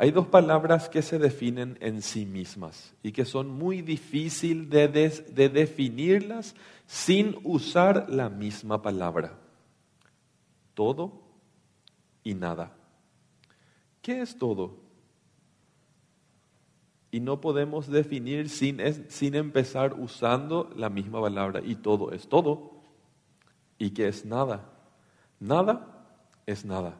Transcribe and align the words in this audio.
Hay 0.00 0.12
dos 0.12 0.28
palabras 0.28 0.88
que 0.88 1.02
se 1.02 1.18
definen 1.18 1.76
en 1.80 2.02
sí 2.02 2.24
mismas 2.24 2.94
y 3.02 3.10
que 3.10 3.24
son 3.24 3.50
muy 3.50 3.82
difíciles 3.82 4.70
de, 4.70 4.86
de 4.86 5.48
definirlas 5.48 6.54
sin 6.86 7.36
usar 7.42 8.08
la 8.08 8.28
misma 8.28 8.80
palabra. 8.80 9.36
Todo 10.74 11.20
y 12.22 12.34
nada. 12.34 12.76
¿Qué 14.00 14.20
es 14.20 14.38
todo? 14.38 14.76
Y 17.10 17.18
no 17.18 17.40
podemos 17.40 17.88
definir 17.88 18.50
sin, 18.50 18.78
sin 19.10 19.34
empezar 19.34 19.94
usando 19.98 20.70
la 20.76 20.90
misma 20.90 21.20
palabra. 21.20 21.60
Y 21.64 21.74
todo 21.74 22.12
es 22.12 22.28
todo. 22.28 22.70
¿Y 23.78 23.90
qué 23.90 24.06
es 24.06 24.24
nada? 24.24 24.70
Nada 25.40 26.06
es 26.46 26.64
nada. 26.64 26.94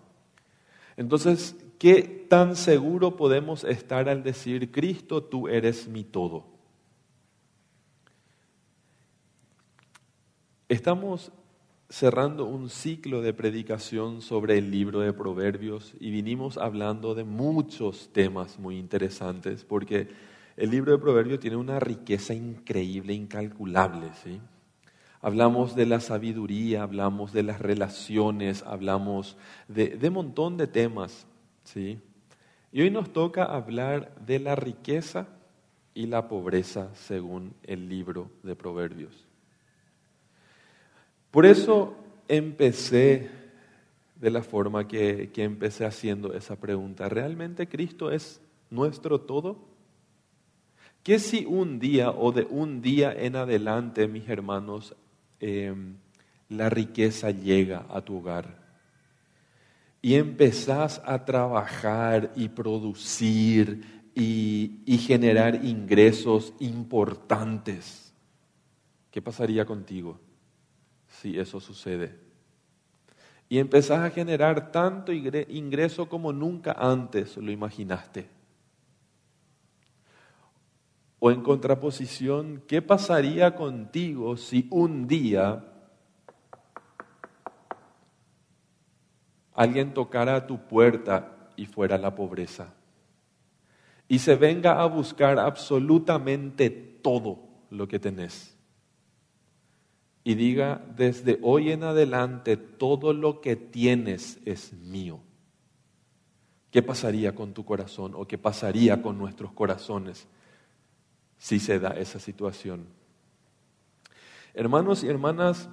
Entonces, 0.96 1.54
¿qué 1.78 2.26
tan 2.28 2.56
seguro 2.56 3.16
podemos 3.16 3.64
estar 3.64 4.08
al 4.08 4.22
decir, 4.22 4.70
Cristo, 4.70 5.22
tú 5.22 5.48
eres 5.48 5.88
mi 5.88 6.04
todo? 6.04 6.46
Estamos 10.68 11.32
cerrando 11.88 12.44
un 12.44 12.68
ciclo 12.68 13.22
de 13.22 13.32
predicación 13.32 14.20
sobre 14.20 14.58
el 14.58 14.70
libro 14.70 15.00
de 15.00 15.14
Proverbios 15.14 15.94
y 15.98 16.10
vinimos 16.10 16.58
hablando 16.58 17.14
de 17.14 17.24
muchos 17.24 18.10
temas 18.12 18.58
muy 18.58 18.76
interesantes 18.76 19.64
porque 19.64 20.08
el 20.58 20.70
libro 20.70 20.92
de 20.92 20.98
Proverbios 20.98 21.40
tiene 21.40 21.56
una 21.56 21.80
riqueza 21.80 22.34
increíble, 22.34 23.14
incalculable, 23.14 24.10
¿sí? 24.22 24.40
Hablamos 25.20 25.76
de 25.76 25.86
la 25.86 26.00
sabiduría, 26.00 26.82
hablamos 26.82 27.32
de 27.32 27.44
las 27.44 27.60
relaciones, 27.60 28.62
hablamos 28.64 29.36
de, 29.68 29.96
un 30.02 30.12
montón 30.12 30.56
de 30.56 30.66
temas. 30.66 31.27
¿Sí? 31.72 31.98
Y 32.72 32.82
hoy 32.82 32.90
nos 32.90 33.12
toca 33.12 33.44
hablar 33.44 34.14
de 34.26 34.38
la 34.38 34.54
riqueza 34.54 35.26
y 35.94 36.06
la 36.06 36.28
pobreza 36.28 36.94
según 36.94 37.54
el 37.62 37.88
libro 37.88 38.30
de 38.42 38.54
Proverbios. 38.54 39.26
Por 41.30 41.46
eso 41.46 41.96
empecé 42.28 43.30
de 44.16 44.30
la 44.30 44.42
forma 44.42 44.86
que, 44.86 45.30
que 45.32 45.44
empecé 45.44 45.84
haciendo 45.84 46.34
esa 46.34 46.56
pregunta. 46.56 47.08
¿Realmente 47.08 47.68
Cristo 47.68 48.10
es 48.10 48.40
nuestro 48.70 49.20
todo? 49.20 49.56
¿Qué 51.02 51.18
si 51.18 51.46
un 51.46 51.78
día 51.78 52.10
o 52.10 52.32
de 52.32 52.46
un 52.50 52.82
día 52.82 53.12
en 53.12 53.36
adelante, 53.36 54.08
mis 54.08 54.28
hermanos, 54.28 54.94
Em, 55.40 55.96
la 56.48 56.68
riqueza 56.68 57.30
llega 57.30 57.86
a 57.90 58.00
tu 58.00 58.18
hogar 58.18 58.67
y 60.08 60.14
empezás 60.14 61.02
a 61.04 61.26
trabajar 61.26 62.32
y 62.34 62.48
producir 62.48 64.08
y, 64.14 64.80
y 64.86 64.96
generar 64.96 65.66
ingresos 65.66 66.54
importantes, 66.60 68.14
¿qué 69.10 69.20
pasaría 69.20 69.66
contigo 69.66 70.18
si 71.08 71.38
eso 71.38 71.60
sucede? 71.60 72.18
Y 73.50 73.58
empezás 73.58 73.98
a 73.98 74.08
generar 74.08 74.72
tanto 74.72 75.12
ingreso 75.12 76.08
como 76.08 76.32
nunca 76.32 76.72
antes 76.72 77.36
lo 77.36 77.52
imaginaste. 77.52 78.30
O 81.18 81.30
en 81.30 81.42
contraposición, 81.42 82.62
¿qué 82.66 82.80
pasaría 82.80 83.54
contigo 83.54 84.38
si 84.38 84.68
un 84.70 85.06
día 85.06 85.67
alguien 89.60 89.94
tocara 89.94 90.36
a 90.36 90.46
tu 90.46 90.66
puerta 90.66 91.50
y 91.56 91.66
fuera 91.66 91.98
la 91.98 92.14
pobreza? 92.14 92.74
Y 94.08 94.20
se 94.20 94.36
venga 94.36 94.80
a 94.80 94.86
buscar 94.86 95.38
absolutamente 95.38 96.70
todo 96.70 97.40
lo 97.70 97.86
que 97.88 97.98
tenés. 97.98 98.56
Y 100.24 100.34
diga, 100.34 100.82
desde 100.96 101.38
hoy 101.42 101.72
en 101.72 101.84
adelante, 101.84 102.56
todo 102.56 103.12
lo 103.12 103.40
que 103.40 103.56
tienes 103.56 104.38
es 104.44 104.72
mío. 104.72 105.20
¿Qué 106.70 106.82
pasaría 106.82 107.34
con 107.34 107.52
tu 107.52 107.64
corazón 107.64 108.12
o 108.14 108.26
qué 108.26 108.38
pasaría 108.38 109.02
con 109.02 109.18
nuestros 109.18 109.52
corazones? 109.52 110.26
si 111.38 111.60
se 111.60 111.78
da 111.78 111.90
esa 111.90 112.18
situación. 112.18 112.86
Hermanos 114.54 115.04
y 115.04 115.08
hermanas, 115.08 115.68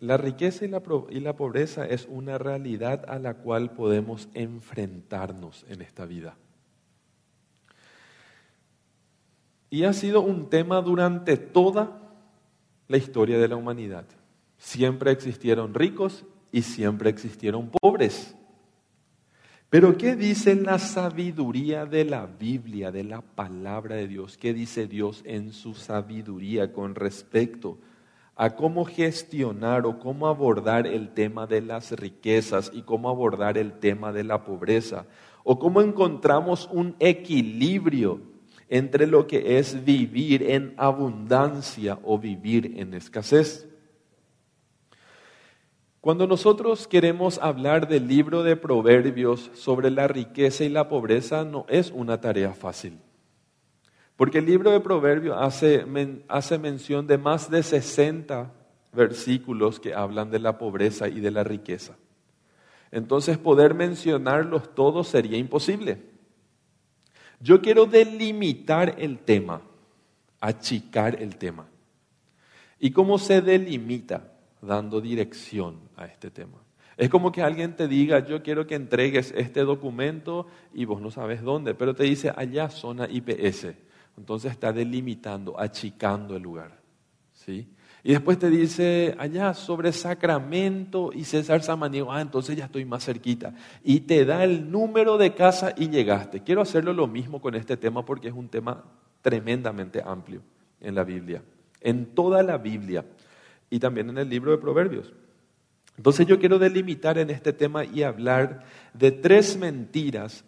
la 0.00 0.18
riqueza 0.18 0.64
y 0.64 0.68
la, 0.68 1.36
pobreza 1.36 1.86
es 1.86 2.06
una 2.10 2.36
realidad 2.36 3.04
a 3.08 3.18
la 3.18 3.34
cual 3.34 3.70
podemos 3.70 4.28
enfrentarnos 4.34 5.64
en 5.68 5.80
esta 5.80 6.04
vida. 6.04 6.36
Y 9.70 9.84
ha 9.84 9.92
sido 9.92 10.20
un 10.20 10.50
tema 10.50 10.82
durante 10.82 11.36
toda 11.36 11.98
la 12.88 12.96
historia 12.98 13.38
de 13.38 13.48
la 13.48 13.56
humanidad. 13.56 14.04
Siempre 14.58 15.10
existieron 15.10 15.74
ricos 15.74 16.24
y 16.52 16.62
siempre 16.62 17.10
existieron 17.10 17.70
pobres. 17.70 18.36
Pero 19.70 19.96
¿qué 19.96 20.14
dice 20.14 20.54
la 20.54 20.78
sabiduría 20.78 21.86
de 21.86 22.04
la 22.04 22.26
Biblia, 22.26 22.92
de 22.92 23.02
la 23.02 23.22
palabra 23.22 23.96
de 23.96 24.06
Dios? 24.06 24.36
¿Qué 24.36 24.54
dice 24.54 24.86
Dios 24.86 25.22
en 25.24 25.52
su 25.52 25.74
sabiduría 25.74 26.72
con 26.72 26.94
respecto 26.94 27.78
a 27.82 27.95
cómo 28.54 28.84
gestionar 28.84 29.86
o 29.86 29.98
cómo 29.98 30.28
abordar 30.28 30.86
el 30.86 31.14
tema 31.14 31.46
de 31.46 31.62
las 31.62 31.92
riquezas 31.92 32.70
y 32.72 32.82
cómo 32.82 33.08
abordar 33.08 33.56
el 33.56 33.72
tema 33.72 34.12
de 34.12 34.24
la 34.24 34.44
pobreza? 34.44 35.06
¿O 35.42 35.58
cómo 35.58 35.80
encontramos 35.80 36.68
un 36.70 36.94
equilibrio 36.98 38.20
entre 38.68 39.06
lo 39.06 39.26
que 39.26 39.58
es 39.58 39.84
vivir 39.84 40.42
en 40.42 40.74
abundancia 40.76 41.98
o 42.04 42.18
vivir 42.18 42.74
en 42.76 42.92
escasez? 42.92 43.66
Cuando 46.02 46.26
nosotros 46.26 46.86
queremos 46.86 47.38
hablar 47.38 47.88
del 47.88 48.06
libro 48.06 48.42
de 48.42 48.54
Proverbios 48.54 49.50
sobre 49.54 49.90
la 49.90 50.06
riqueza 50.08 50.62
y 50.62 50.68
la 50.68 50.88
pobreza, 50.88 51.44
no 51.44 51.64
es 51.68 51.90
una 51.90 52.20
tarea 52.20 52.52
fácil. 52.52 53.00
Porque 54.16 54.38
el 54.38 54.46
libro 54.46 54.70
de 54.70 54.80
Proverbios 54.80 55.36
hace, 55.38 55.84
hace 56.28 56.58
mención 56.58 57.06
de 57.06 57.18
más 57.18 57.50
de 57.50 57.62
60 57.62 58.52
versículos 58.92 59.78
que 59.78 59.94
hablan 59.94 60.30
de 60.30 60.38
la 60.38 60.56
pobreza 60.56 61.08
y 61.08 61.20
de 61.20 61.30
la 61.30 61.44
riqueza. 61.44 61.96
Entonces 62.90 63.36
poder 63.36 63.74
mencionarlos 63.74 64.74
todos 64.74 65.08
sería 65.08 65.36
imposible. 65.36 66.02
Yo 67.40 67.60
quiero 67.60 67.84
delimitar 67.84 68.94
el 68.98 69.18
tema, 69.18 69.60
achicar 70.40 71.20
el 71.20 71.36
tema. 71.36 71.66
¿Y 72.78 72.92
cómo 72.92 73.18
se 73.18 73.42
delimita? 73.42 74.32
dando 74.66 75.00
dirección 75.00 75.78
a 75.96 76.06
este 76.06 76.30
tema. 76.30 76.58
Es 76.96 77.10
como 77.10 77.30
que 77.30 77.42
alguien 77.42 77.76
te 77.76 77.88
diga, 77.88 78.24
yo 78.26 78.42
quiero 78.42 78.66
que 78.66 78.74
entregues 78.74 79.32
este 79.36 79.60
documento 79.60 80.46
y 80.72 80.86
vos 80.86 81.00
no 81.00 81.10
sabes 81.10 81.42
dónde, 81.42 81.74
pero 81.74 81.94
te 81.94 82.04
dice 82.04 82.32
allá 82.34 82.70
zona 82.70 83.06
IPS. 83.08 83.74
Entonces 84.16 84.52
está 84.52 84.72
delimitando, 84.72 85.58
achicando 85.58 86.36
el 86.36 86.42
lugar. 86.42 86.80
¿sí? 87.32 87.68
Y 88.02 88.12
después 88.12 88.38
te 88.38 88.48
dice 88.50 89.16
allá 89.18 89.52
sobre 89.52 89.92
Sacramento 89.92 91.10
y 91.12 91.24
César 91.24 91.62
Samaniego, 91.62 92.12
ah, 92.12 92.20
entonces 92.20 92.56
ya 92.56 92.66
estoy 92.66 92.84
más 92.84 93.04
cerquita. 93.04 93.52
Y 93.82 94.00
te 94.00 94.24
da 94.24 94.44
el 94.44 94.70
número 94.70 95.18
de 95.18 95.34
casa 95.34 95.74
y 95.76 95.88
llegaste. 95.88 96.42
Quiero 96.42 96.62
hacerlo 96.62 96.92
lo 96.92 97.08
mismo 97.08 97.40
con 97.40 97.56
este 97.56 97.76
tema 97.76 98.04
porque 98.04 98.28
es 98.28 98.34
un 98.34 98.48
tema 98.48 98.84
tremendamente 99.22 100.00
amplio 100.04 100.40
en 100.80 100.94
la 100.94 101.02
Biblia. 101.02 101.42
En 101.80 102.06
toda 102.14 102.44
la 102.44 102.58
Biblia 102.58 103.04
y 103.70 103.80
también 103.80 104.08
en 104.10 104.18
el 104.18 104.28
libro 104.28 104.52
de 104.52 104.58
Proverbios. 104.58 105.12
Entonces 105.96 106.26
yo 106.26 106.38
quiero 106.38 106.60
delimitar 106.60 107.18
en 107.18 107.30
este 107.30 107.52
tema 107.52 107.84
y 107.84 108.04
hablar 108.04 108.64
de 108.94 109.10
tres 109.10 109.56
mentiras, 109.56 110.44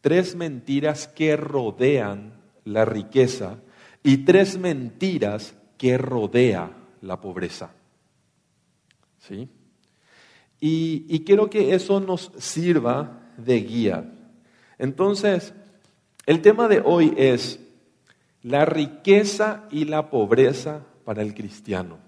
tres 0.00 0.34
mentiras 0.34 1.08
que 1.08 1.36
rodean 1.36 2.35
la 2.66 2.84
riqueza 2.84 3.56
y 4.02 4.18
tres 4.18 4.58
mentiras 4.58 5.56
que 5.78 5.96
rodea 5.96 6.70
la 7.00 7.20
pobreza. 7.20 7.70
¿Sí? 9.18 9.48
Y, 10.60 11.06
y 11.08 11.24
quiero 11.24 11.48
que 11.48 11.74
eso 11.74 12.00
nos 12.00 12.30
sirva 12.36 13.20
de 13.38 13.60
guía. 13.60 14.12
Entonces, 14.78 15.54
el 16.26 16.42
tema 16.42 16.68
de 16.68 16.82
hoy 16.84 17.14
es 17.16 17.60
la 18.42 18.64
riqueza 18.64 19.64
y 19.70 19.84
la 19.84 20.10
pobreza 20.10 20.82
para 21.04 21.22
el 21.22 21.34
cristiano. 21.34 21.98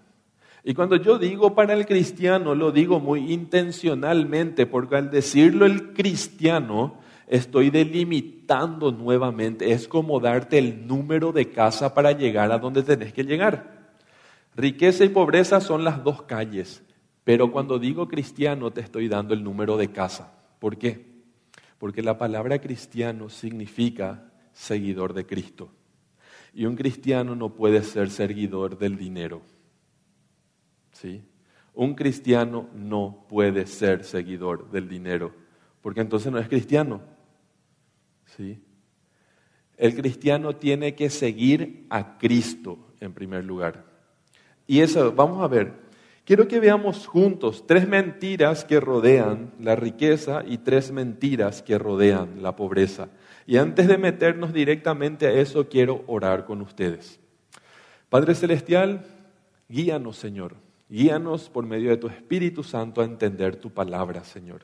Y 0.65 0.75
cuando 0.75 0.97
yo 0.97 1.19
digo 1.19 1.55
para 1.55 1.73
el 1.73 1.87
cristiano, 1.87 2.55
lo 2.55 2.73
digo 2.73 3.01
muy 3.01 3.33
intencionalmente, 3.33 4.67
porque 4.67 4.97
al 4.97 5.11
decirlo 5.11 5.67
el 5.67 5.95
cristiano, 5.95 6.99
estoy 7.29 7.71
delimitando 7.71 8.91
nuevamente. 8.91 9.73
Es 9.73 9.87
como 9.87 10.19
darte 10.19 10.59
el 10.59 10.87
número 10.87 11.33
de 11.33 11.51
casa 11.51 11.95
para 11.95 12.13
llegar 12.13 12.51
a 12.51 12.59
donde 12.59 12.83
tenés 12.83 13.13
que 13.13 13.25
llegar. 13.25 13.93
Riqueza 14.57 15.05
y 15.05 15.09
pobreza 15.11 15.61
son 15.61 15.85
las 15.85 16.03
dos 16.03 16.23
calles, 16.23 16.83
Pero 17.23 17.53
cuando 17.53 17.79
digo 17.79 18.09
cristiano 18.09 18.71
te 18.73 18.81
estoy 18.81 19.07
dando 19.07 19.35
el 19.35 19.45
número 19.45 19.77
de 19.77 19.93
casa. 19.93 20.33
¿Por 20.59 20.79
qué? 20.79 21.05
Porque 21.79 22.03
la 22.03 22.17
palabra 22.17 22.59
cristiano 22.59 23.29
significa 23.29 24.33
seguidor 24.53 25.13
de 25.13 25.27
Cristo. 25.27 25.71
Y 26.55 26.65
un 26.65 26.75
cristiano 26.75 27.37
no 27.37 27.55
puede 27.55 27.83
ser 27.83 28.11
seguidor 28.11 28.79
del 28.79 28.97
dinero. 28.97 29.43
¿Sí? 30.93 31.23
Un 31.75 31.95
cristiano 31.95 32.69
no 32.75 33.27
puede 33.29 33.67
ser 33.67 34.05
seguidor 34.05 34.71
del 34.71 34.89
dinero, 34.89 35.33
porque 35.83 36.01
entonces 36.01 36.33
no 36.33 36.39
es 36.39 36.49
cristiano. 36.49 37.03
¿Sí? 38.39 38.63
El 39.77 39.97
cristiano 39.97 40.55
tiene 40.55 40.95
que 40.95 41.11
seguir 41.11 41.87
a 41.91 42.19
Cristo 42.19 42.79
en 43.01 43.13
primer 43.13 43.45
lugar. 43.45 43.85
Y 44.67 44.81
eso, 44.81 45.13
vamos 45.13 45.43
a 45.43 45.49
ver, 45.49 45.73
quiero 46.25 46.47
que 46.47 46.61
veamos 46.61 47.09
juntos 47.09 47.67
tres 47.67 47.89
mentiras 47.89 48.65
que 48.65 48.79
rodean 48.79 49.53
la 49.59 49.75
riqueza 49.75 50.45
y 50.47 50.59
tres 50.59 50.93
mentiras 50.93 51.63
que 51.63 51.79
rodean 51.79 52.41
la 52.41 52.55
pobreza. 52.55 53.09
Y 53.45 53.57
antes 53.57 53.89
de 53.89 53.99
meternos 53.99 54.53
directamente 54.53 55.27
a 55.27 55.33
eso, 55.33 55.69
quiero 55.69 56.05
orar 56.07 56.45
con 56.45 56.61
ustedes. 56.61 57.19
Padre 58.09 58.37
Celestial, 58.37 59.05
guíanos, 59.69 60.17
Señor. 60.17 60.55
Guíanos 60.89 61.51
por 61.51 61.67
medio 61.67 61.91
de 61.91 61.97
tu 61.97 62.07
Espíritu 62.07 62.63
Santo 62.63 63.01
a 63.01 63.05
entender 63.05 63.57
tu 63.57 63.71
palabra, 63.71 64.23
Señor. 64.23 64.63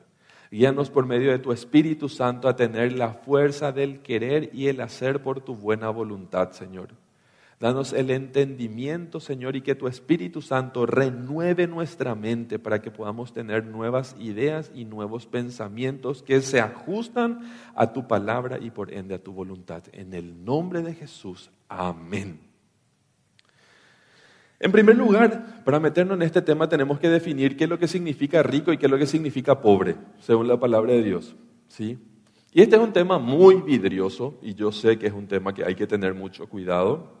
Guíanos 0.55 0.89
por 0.89 1.05
medio 1.05 1.31
de 1.31 1.39
tu 1.39 1.51
Espíritu 1.51 2.07
Santo 2.07 2.47
a 2.47 2.55
tener 2.55 2.93
la 2.93 3.09
fuerza 3.09 3.73
del 3.73 3.99
querer 3.99 4.51
y 4.53 4.67
el 4.69 4.79
hacer 4.79 5.21
por 5.21 5.41
tu 5.41 5.53
buena 5.53 5.89
voluntad, 5.89 6.51
Señor. 6.51 6.91
Danos 7.59 7.91
el 7.91 8.09
entendimiento, 8.09 9.19
Señor, 9.19 9.57
y 9.57 9.61
que 9.61 9.75
tu 9.75 9.89
Espíritu 9.89 10.41
Santo 10.41 10.85
renueve 10.85 11.67
nuestra 11.67 12.15
mente 12.15 12.57
para 12.57 12.81
que 12.81 12.89
podamos 12.89 13.33
tener 13.33 13.65
nuevas 13.65 14.15
ideas 14.17 14.71
y 14.73 14.85
nuevos 14.85 15.25
pensamientos 15.25 16.23
que 16.23 16.39
se 16.39 16.61
ajustan 16.61 17.41
a 17.75 17.91
tu 17.91 18.07
palabra 18.07 18.57
y 18.57 18.69
por 18.69 18.93
ende 18.93 19.15
a 19.15 19.21
tu 19.21 19.33
voluntad. 19.33 19.83
En 19.91 20.13
el 20.13 20.45
nombre 20.45 20.83
de 20.83 20.93
Jesús, 20.93 21.51
amén. 21.67 22.54
En 24.65 24.71
primer 24.71 24.95
lugar, 24.95 25.61
para 25.63 25.79
meternos 25.79 26.15
en 26.15 26.23
este 26.23 26.41
tema 26.41 26.67
tenemos 26.67 26.99
que 26.99 27.07
definir 27.07 27.55
qué 27.55 27.65
es 27.65 27.69
lo 27.69 27.77
que 27.77 27.87
significa 27.87 28.41
rico 28.41 28.73
y 28.73 28.79
qué 28.79 28.87
es 28.87 28.91
lo 28.91 28.97
que 28.97 29.05
significa 29.05 29.61
pobre, 29.61 29.95
según 30.17 30.47
la 30.47 30.59
palabra 30.59 30.91
de 30.91 31.03
Dios. 31.03 31.35
¿sí? 31.67 31.99
Y 32.51 32.63
este 32.63 32.75
es 32.75 32.81
un 32.81 32.91
tema 32.91 33.19
muy 33.19 33.61
vidrioso 33.61 34.39
y 34.41 34.55
yo 34.55 34.71
sé 34.71 34.97
que 34.97 35.05
es 35.05 35.13
un 35.13 35.27
tema 35.27 35.53
que 35.53 35.63
hay 35.63 35.75
que 35.75 35.85
tener 35.85 36.15
mucho 36.15 36.49
cuidado 36.49 37.13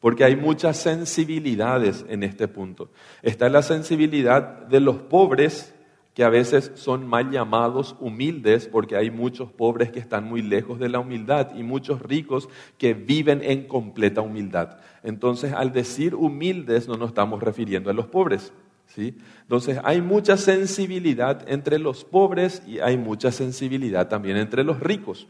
porque 0.00 0.24
hay 0.24 0.36
muchas 0.36 0.78
sensibilidades 0.78 2.02
en 2.08 2.22
este 2.22 2.48
punto. 2.48 2.88
Está 3.20 3.50
la 3.50 3.60
sensibilidad 3.60 4.66
de 4.66 4.80
los 4.80 4.96
pobres 4.96 5.74
que 6.16 6.24
a 6.24 6.30
veces 6.30 6.72
son 6.76 7.06
mal 7.06 7.30
llamados 7.30 7.94
humildes, 8.00 8.68
porque 8.68 8.96
hay 8.96 9.10
muchos 9.10 9.52
pobres 9.52 9.90
que 9.90 9.98
están 9.98 10.24
muy 10.24 10.40
lejos 10.40 10.78
de 10.78 10.88
la 10.88 10.98
humildad 10.98 11.54
y 11.54 11.62
muchos 11.62 12.00
ricos 12.00 12.48
que 12.78 12.94
viven 12.94 13.42
en 13.44 13.68
completa 13.68 14.22
humildad. 14.22 14.78
Entonces, 15.02 15.52
al 15.52 15.74
decir 15.74 16.14
humildes 16.14 16.88
no 16.88 16.94
nos 16.94 17.10
estamos 17.10 17.42
refiriendo 17.42 17.90
a 17.90 17.92
los 17.92 18.06
pobres. 18.06 18.54
¿sí? 18.86 19.18
Entonces, 19.42 19.78
hay 19.84 20.00
mucha 20.00 20.38
sensibilidad 20.38 21.46
entre 21.50 21.78
los 21.78 22.02
pobres 22.02 22.62
y 22.66 22.78
hay 22.78 22.96
mucha 22.96 23.30
sensibilidad 23.30 24.08
también 24.08 24.38
entre 24.38 24.64
los 24.64 24.80
ricos. 24.80 25.28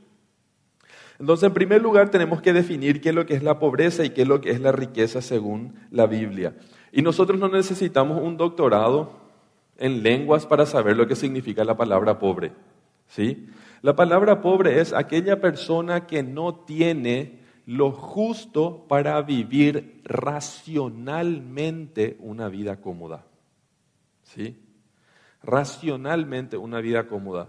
Entonces, 1.18 1.48
en 1.48 1.54
primer 1.54 1.82
lugar, 1.82 2.10
tenemos 2.10 2.40
que 2.40 2.52
definir 2.52 3.00
qué 3.00 3.08
es 3.08 3.14
lo 3.16 3.26
que 3.26 3.34
es 3.34 3.42
la 3.42 3.58
pobreza 3.58 4.04
y 4.04 4.10
qué 4.10 4.22
es 4.22 4.28
lo 4.28 4.40
que 4.40 4.52
es 4.52 4.60
la 4.60 4.70
riqueza 4.70 5.20
según 5.20 5.74
la 5.90 6.06
Biblia. 6.06 6.54
Y 6.92 7.02
nosotros 7.02 7.40
no 7.40 7.48
necesitamos 7.48 8.22
un 8.22 8.36
doctorado 8.36 9.25
en 9.78 10.02
lenguas 10.02 10.46
para 10.46 10.66
saber 10.66 10.96
lo 10.96 11.06
que 11.06 11.16
significa 11.16 11.64
la 11.64 11.76
palabra 11.76 12.18
pobre. 12.18 12.52
¿sí? 13.08 13.48
La 13.82 13.94
palabra 13.94 14.40
pobre 14.40 14.80
es 14.80 14.92
aquella 14.92 15.40
persona 15.40 16.06
que 16.06 16.22
no 16.22 16.54
tiene 16.54 17.40
lo 17.66 17.92
justo 17.92 18.86
para 18.88 19.20
vivir 19.22 20.00
racionalmente 20.04 22.16
una 22.20 22.48
vida 22.48 22.80
cómoda. 22.80 23.24
¿Sí? 24.22 24.58
Racionalmente 25.42 26.56
una 26.56 26.80
vida 26.80 27.06
cómoda. 27.06 27.48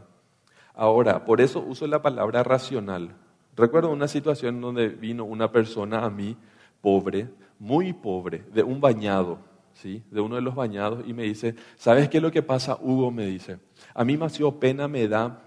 Ahora, 0.73 1.25
por 1.25 1.41
eso 1.41 1.59
uso 1.59 1.87
la 1.87 2.01
palabra 2.01 2.43
racional. 2.43 3.15
Recuerdo 3.55 3.89
una 3.89 4.07
situación 4.07 4.61
donde 4.61 4.89
vino 4.89 5.25
una 5.25 5.51
persona 5.51 6.05
a 6.05 6.09
mí, 6.09 6.37
pobre, 6.81 7.29
muy 7.57 7.93
pobre, 7.93 8.43
de 8.53 8.61
un 8.61 8.79
bañado 8.79 9.39
de 9.83 10.21
uno 10.21 10.35
de 10.35 10.41
los 10.41 10.55
bañados 10.55 11.07
y 11.07 11.13
me 11.13 11.23
dice, 11.23 11.55
¿sabes 11.75 12.09
qué 12.09 12.17
es 12.17 12.23
lo 12.23 12.31
que 12.31 12.41
pasa, 12.41 12.77
Hugo? 12.81 13.11
Me 13.11 13.25
dice, 13.25 13.59
a 13.93 14.03
mí 14.03 14.17
más 14.17 14.37
pena 14.59 14.87
me 14.87 15.07
da 15.07 15.43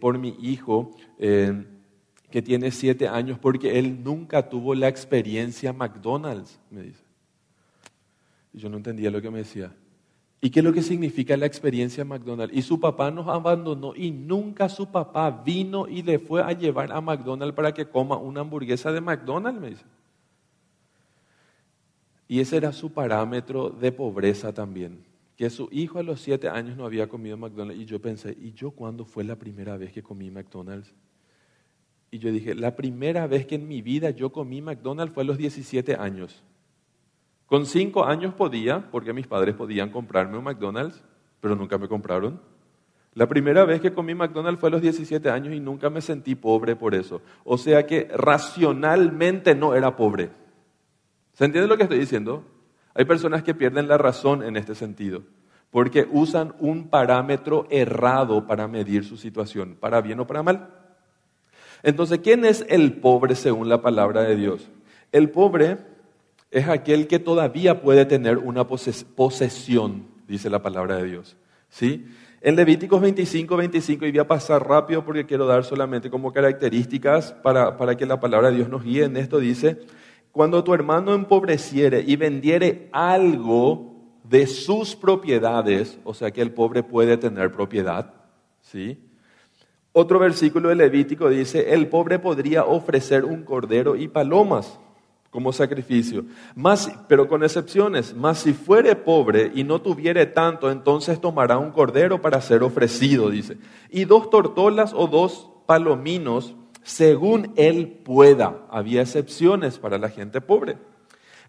por 0.00 0.18
mi 0.18 0.36
hijo 0.40 0.96
que 1.18 2.42
tiene 2.42 2.70
siete 2.70 3.08
años 3.08 3.38
porque 3.38 3.78
él 3.78 4.02
nunca 4.02 4.48
tuvo 4.48 4.74
la 4.74 4.88
experiencia 4.88 5.72
McDonald's, 5.72 6.58
me 6.70 6.82
dice. 6.82 7.04
Y 8.52 8.58
yo 8.58 8.68
no 8.68 8.78
entendía 8.78 9.10
lo 9.10 9.20
que 9.20 9.30
me 9.30 9.38
decía. 9.38 9.72
¿Y 10.40 10.48
qué 10.48 10.60
es 10.60 10.64
lo 10.64 10.72
que 10.72 10.82
significa 10.82 11.36
la 11.36 11.44
experiencia 11.44 12.02
McDonald's? 12.04 12.56
Y 12.56 12.62
su 12.62 12.80
papá 12.80 13.10
nos 13.10 13.28
abandonó 13.28 13.94
y 13.94 14.10
nunca 14.10 14.70
su 14.70 14.90
papá 14.90 15.30
vino 15.30 15.86
y 15.86 16.02
le 16.02 16.18
fue 16.18 16.42
a 16.42 16.52
llevar 16.52 16.90
a 16.92 17.00
McDonald's 17.02 17.54
para 17.54 17.74
que 17.74 17.84
coma 17.84 18.16
una 18.16 18.40
hamburguesa 18.40 18.90
de 18.90 19.02
McDonald's, 19.02 19.60
me 19.60 19.70
dice. 19.70 19.84
Y 22.30 22.38
ese 22.38 22.58
era 22.58 22.70
su 22.70 22.92
parámetro 22.92 23.70
de 23.70 23.90
pobreza 23.90 24.54
también. 24.54 25.02
Que 25.34 25.50
su 25.50 25.68
hijo 25.72 25.98
a 25.98 26.04
los 26.04 26.20
siete 26.20 26.48
años 26.48 26.76
no 26.76 26.86
había 26.86 27.08
comido 27.08 27.36
McDonald's. 27.36 27.82
Y 27.82 27.86
yo 27.86 28.00
pensé, 28.00 28.36
¿y 28.40 28.52
yo 28.52 28.70
cuándo 28.70 29.04
fue 29.04 29.24
la 29.24 29.34
primera 29.34 29.76
vez 29.76 29.92
que 29.92 30.00
comí 30.00 30.30
McDonald's? 30.30 30.94
Y 32.12 32.20
yo 32.20 32.30
dije, 32.30 32.54
la 32.54 32.76
primera 32.76 33.26
vez 33.26 33.46
que 33.46 33.56
en 33.56 33.66
mi 33.66 33.82
vida 33.82 34.10
yo 34.10 34.30
comí 34.30 34.62
McDonald's 34.62 35.12
fue 35.12 35.24
a 35.24 35.26
los 35.26 35.38
17 35.38 35.96
años. 35.96 36.44
Con 37.46 37.66
cinco 37.66 38.04
años 38.04 38.32
podía, 38.34 38.92
porque 38.92 39.12
mis 39.12 39.26
padres 39.26 39.56
podían 39.56 39.90
comprarme 39.90 40.38
un 40.38 40.44
McDonald's, 40.44 41.02
pero 41.40 41.56
nunca 41.56 41.78
me 41.78 41.88
compraron. 41.88 42.40
La 43.14 43.26
primera 43.26 43.64
vez 43.64 43.80
que 43.80 43.92
comí 43.92 44.14
McDonald's 44.14 44.60
fue 44.60 44.68
a 44.68 44.72
los 44.72 44.82
17 44.82 45.28
años 45.30 45.52
y 45.52 45.58
nunca 45.58 45.90
me 45.90 46.00
sentí 46.00 46.36
pobre 46.36 46.76
por 46.76 46.94
eso. 46.94 47.22
O 47.42 47.58
sea 47.58 47.86
que 47.86 48.08
racionalmente 48.14 49.56
no 49.56 49.74
era 49.74 49.96
pobre. 49.96 50.30
¿Se 51.40 51.46
entiende 51.46 51.68
lo 51.68 51.78
que 51.78 51.84
estoy 51.84 51.98
diciendo? 51.98 52.44
Hay 52.92 53.06
personas 53.06 53.42
que 53.42 53.54
pierden 53.54 53.88
la 53.88 53.96
razón 53.96 54.42
en 54.42 54.58
este 54.58 54.74
sentido, 54.74 55.22
porque 55.70 56.06
usan 56.12 56.52
un 56.58 56.88
parámetro 56.88 57.66
errado 57.70 58.46
para 58.46 58.68
medir 58.68 59.06
su 59.06 59.16
situación, 59.16 59.74
para 59.80 60.02
bien 60.02 60.20
o 60.20 60.26
para 60.26 60.42
mal. 60.42 60.68
Entonces, 61.82 62.18
¿quién 62.18 62.44
es 62.44 62.66
el 62.68 62.92
pobre 62.92 63.34
según 63.36 63.70
la 63.70 63.80
palabra 63.80 64.20
de 64.20 64.36
Dios? 64.36 64.68
El 65.12 65.30
pobre 65.30 65.78
es 66.50 66.68
aquel 66.68 67.06
que 67.06 67.18
todavía 67.18 67.80
puede 67.80 68.04
tener 68.04 68.36
una 68.36 68.66
posesión, 68.66 70.08
dice 70.28 70.50
la 70.50 70.60
palabra 70.60 70.98
de 70.98 71.04
Dios. 71.04 71.38
¿Sí? 71.70 72.06
En 72.42 72.54
Levíticos 72.54 73.00
25, 73.00 73.56
25, 73.56 74.04
y 74.04 74.10
voy 74.10 74.20
a 74.20 74.28
pasar 74.28 74.68
rápido 74.68 75.06
porque 75.06 75.24
quiero 75.24 75.46
dar 75.46 75.64
solamente 75.64 76.10
como 76.10 76.34
características 76.34 77.32
para, 77.32 77.78
para 77.78 77.96
que 77.96 78.04
la 78.04 78.20
palabra 78.20 78.50
de 78.50 78.56
Dios 78.56 78.68
nos 78.68 78.84
guíe 78.84 79.04
en 79.04 79.16
esto, 79.16 79.38
dice, 79.38 79.78
cuando 80.32 80.62
tu 80.64 80.74
hermano 80.74 81.14
empobreciere 81.14 82.04
y 82.06 82.16
vendiere 82.16 82.88
algo 82.92 83.90
de 84.24 84.46
sus 84.46 84.94
propiedades, 84.94 85.98
o 86.04 86.14
sea 86.14 86.30
que 86.30 86.40
el 86.42 86.52
pobre 86.52 86.82
puede 86.82 87.16
tener 87.16 87.50
propiedad, 87.50 88.14
¿sí? 88.60 88.98
Otro 89.92 90.20
versículo 90.20 90.68
de 90.68 90.76
Levítico 90.76 91.28
dice, 91.28 91.74
el 91.74 91.88
pobre 91.88 92.20
podría 92.20 92.64
ofrecer 92.64 93.24
un 93.24 93.42
cordero 93.42 93.96
y 93.96 94.06
palomas 94.06 94.78
como 95.30 95.52
sacrificio, 95.52 96.24
más, 96.56 96.90
pero 97.08 97.28
con 97.28 97.42
excepciones, 97.44 98.14
mas 98.14 98.38
si 98.38 98.52
fuere 98.52 98.96
pobre 98.96 99.50
y 99.54 99.62
no 99.62 99.80
tuviere 99.80 100.26
tanto, 100.26 100.70
entonces 100.70 101.20
tomará 101.20 101.58
un 101.58 101.70
cordero 101.70 102.20
para 102.20 102.40
ser 102.40 102.64
ofrecido, 102.64 103.30
dice, 103.30 103.56
y 103.90 104.04
dos 104.04 104.28
tortolas 104.28 104.92
o 104.92 105.06
dos 105.06 105.50
palominos 105.66 106.56
según 106.82 107.52
él 107.56 107.88
pueda. 107.88 108.66
Había 108.70 109.02
excepciones 109.02 109.78
para 109.78 109.98
la 109.98 110.08
gente 110.08 110.40
pobre. 110.40 110.76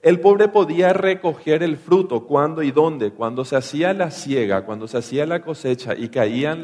El 0.02 0.20
pobre 0.20 0.48
podía 0.48 0.94
recoger 0.94 1.62
el 1.62 1.78
fruto 1.78 2.26
cuando 2.26 2.64
y 2.64 2.72
dónde, 2.72 3.12
cuando 3.12 3.46
se 3.46 3.56
hacía 3.56 3.94
la 3.94 4.10
siega, 4.10 4.66
cuando 4.66 4.88
se 4.88 4.98
hacía 4.98 5.28
la 5.28 5.44
cosecha 5.44 5.94
y 5.96 6.10
caían 6.10 6.64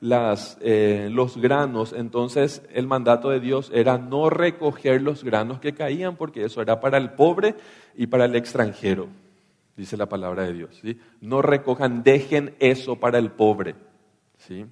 eh, 0.00 1.08
los 1.12 1.36
granos, 1.36 1.92
entonces 1.92 2.62
el 2.72 2.86
mandato 2.86 3.28
de 3.28 3.40
Dios 3.40 3.70
era 3.74 3.98
no 3.98 4.30
recoger 4.30 5.02
los 5.02 5.22
granos 5.22 5.60
que 5.60 5.74
caían 5.74 6.16
porque 6.16 6.44
eso 6.44 6.62
era 6.62 6.80
para 6.80 6.96
el 6.96 7.10
pobre 7.10 7.56
y 7.94 8.06
para 8.06 8.24
el 8.24 8.34
extranjero, 8.34 9.08
dice 9.76 9.98
la 9.98 10.06
palabra 10.06 10.44
de 10.44 10.54
Dios. 10.54 10.80
No 11.20 11.42
recojan, 11.42 12.02
dejen 12.02 12.54
eso 12.58 12.96
para 12.96 13.18
el 13.18 13.30
pobre. 13.30 13.74
¿sí? 14.38 14.64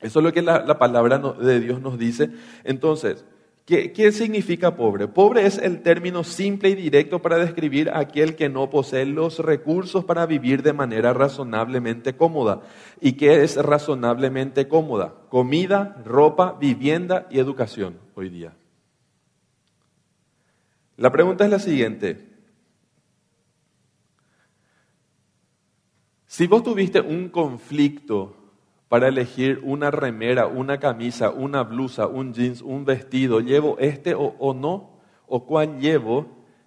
Eso 0.00 0.20
es 0.20 0.24
lo 0.24 0.32
que 0.32 0.42
la, 0.42 0.78
palabra 0.78 1.18
de 1.18 1.60
Dios 1.60 1.80
nos 1.80 1.98
dice. 1.98 2.30
Entonces, 2.64 3.24
¿Qué, 3.66 4.10
significa 4.10 4.74
pobre? 4.74 5.06
Pobre 5.06 5.46
es 5.46 5.56
el 5.56 5.82
término 5.82 6.24
simple 6.24 6.70
y 6.70 6.74
directo 6.74 7.22
para 7.22 7.38
describir 7.38 7.88
a 7.90 8.00
aquel 8.00 8.34
que 8.34 8.48
no 8.48 8.68
posee 8.68 9.06
los 9.06 9.38
recursos 9.38 10.04
para 10.04 10.26
vivir 10.26 10.64
de 10.64 10.72
manera 10.72 11.12
razonablemente 11.12 12.16
cómoda. 12.16 12.62
¿Y 13.00 13.12
qué 13.12 13.44
es 13.44 13.56
razonablemente 13.56 14.66
cómoda? 14.66 15.14
Comida, 15.28 16.02
ropa, 16.04 16.56
vivienda 16.58 17.28
y 17.30 17.38
educación 17.38 17.98
hoy 18.16 18.28
día. 18.28 18.56
La 20.96 21.12
pregunta 21.12 21.44
es 21.44 21.50
la 21.52 21.60
siguiente. 21.60 22.28
Si 26.26 26.48
vos 26.48 26.64
tuviste 26.64 27.00
un 27.00 27.28
conflicto 27.28 28.39
para 28.90 29.06
elegir 29.06 29.60
una 29.62 29.92
remera, 29.92 30.48
una 30.48 30.80
camisa, 30.80 31.30
una 31.30 31.62
blusa, 31.62 32.08
un 32.08 32.34
jeans, 32.34 32.60
un 32.60 32.84
vestido, 32.84 33.38
¿llevo 33.38 33.78
este 33.78 34.16
o, 34.16 34.52
no? 34.52 34.98
¿O 35.28 35.46
cuál 35.46 35.78
llevo? 35.78 36.26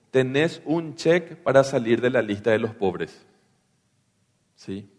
Tenés 0.09 0.61
un 0.63 0.95
check 0.95 1.35
para 1.43 1.65
salir 1.65 1.99
de 1.99 2.09
la 2.09 2.21
lista 2.21 2.51
de 2.51 2.59
los 2.59 2.73
pobres. 2.73 3.25
¿Sí? 4.55 4.89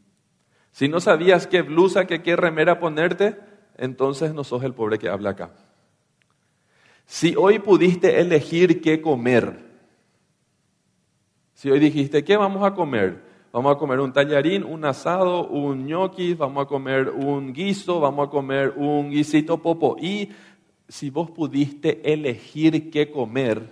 Si 0.71 0.87
no 0.87 1.01
sabías 1.01 1.47
qué 1.47 1.63
blusa, 1.63 2.07
qué, 2.07 2.23
qué 2.23 2.37
remera 2.37 2.79
ponerte, 2.79 3.39
entonces 3.79 4.35
no 4.35 4.45
sos 4.45 4.63
el 4.63 4.75
pobre 4.75 4.99
que 4.99 5.09
habla 5.09 5.31
acá. 5.31 5.55
Si 7.07 7.37
hoy 7.37 7.59
pudiste 7.59 8.21
elegir 8.21 8.83
qué 8.83 9.01
comer, 9.01 9.61
si 11.55 11.71
hoy 11.71 11.79
dijiste, 11.79 12.23
¿qué 12.23 12.37
vamos 12.37 12.67
a 12.67 12.75
comer? 12.75 13.23
Vamos 13.55 13.77
a 13.77 13.79
comer 13.79 14.01
un 14.01 14.13
tallarín, 14.13 14.65
un 14.65 14.85
asado, 14.85 15.47
un 15.47 15.87
gnocchi, 15.87 16.35
vamos 16.35 16.65
a 16.65 16.67
comer 16.67 17.09
un 17.09 17.53
guiso, 17.53 18.01
vamos 18.01 18.27
a 18.27 18.31
comer 18.33 18.71
un 18.77 19.11
guisito 19.11 19.63
popo. 19.63 19.97
Y 19.97 20.29
si 20.89 21.09
vos 21.09 21.31
pudiste 21.31 22.13
elegir 22.13 22.91
qué 22.91 23.13
comer, 23.13 23.63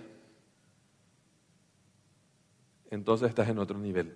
entonces 2.91 3.27
estás 3.27 3.49
en 3.49 3.59
otro 3.59 3.77
nivel. 3.77 4.15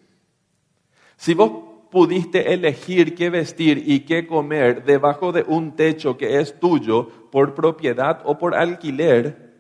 Si 1.18 1.34
vos 1.34 1.52
pudiste 1.92 2.54
elegir 2.54 3.14
qué 3.14 3.30
vestir 3.30 3.84
y 3.86 4.06
qué 4.06 4.26
comer 4.26 4.86
debajo 4.86 5.34
de 5.34 5.44
un 5.46 5.76
techo 5.76 6.18
que 6.18 6.40
es 6.40 6.58
tuyo 6.62 7.10
por 7.30 7.56
propiedad 7.56 8.22
o 8.24 8.38
por 8.38 8.56
alquiler, 8.56 9.54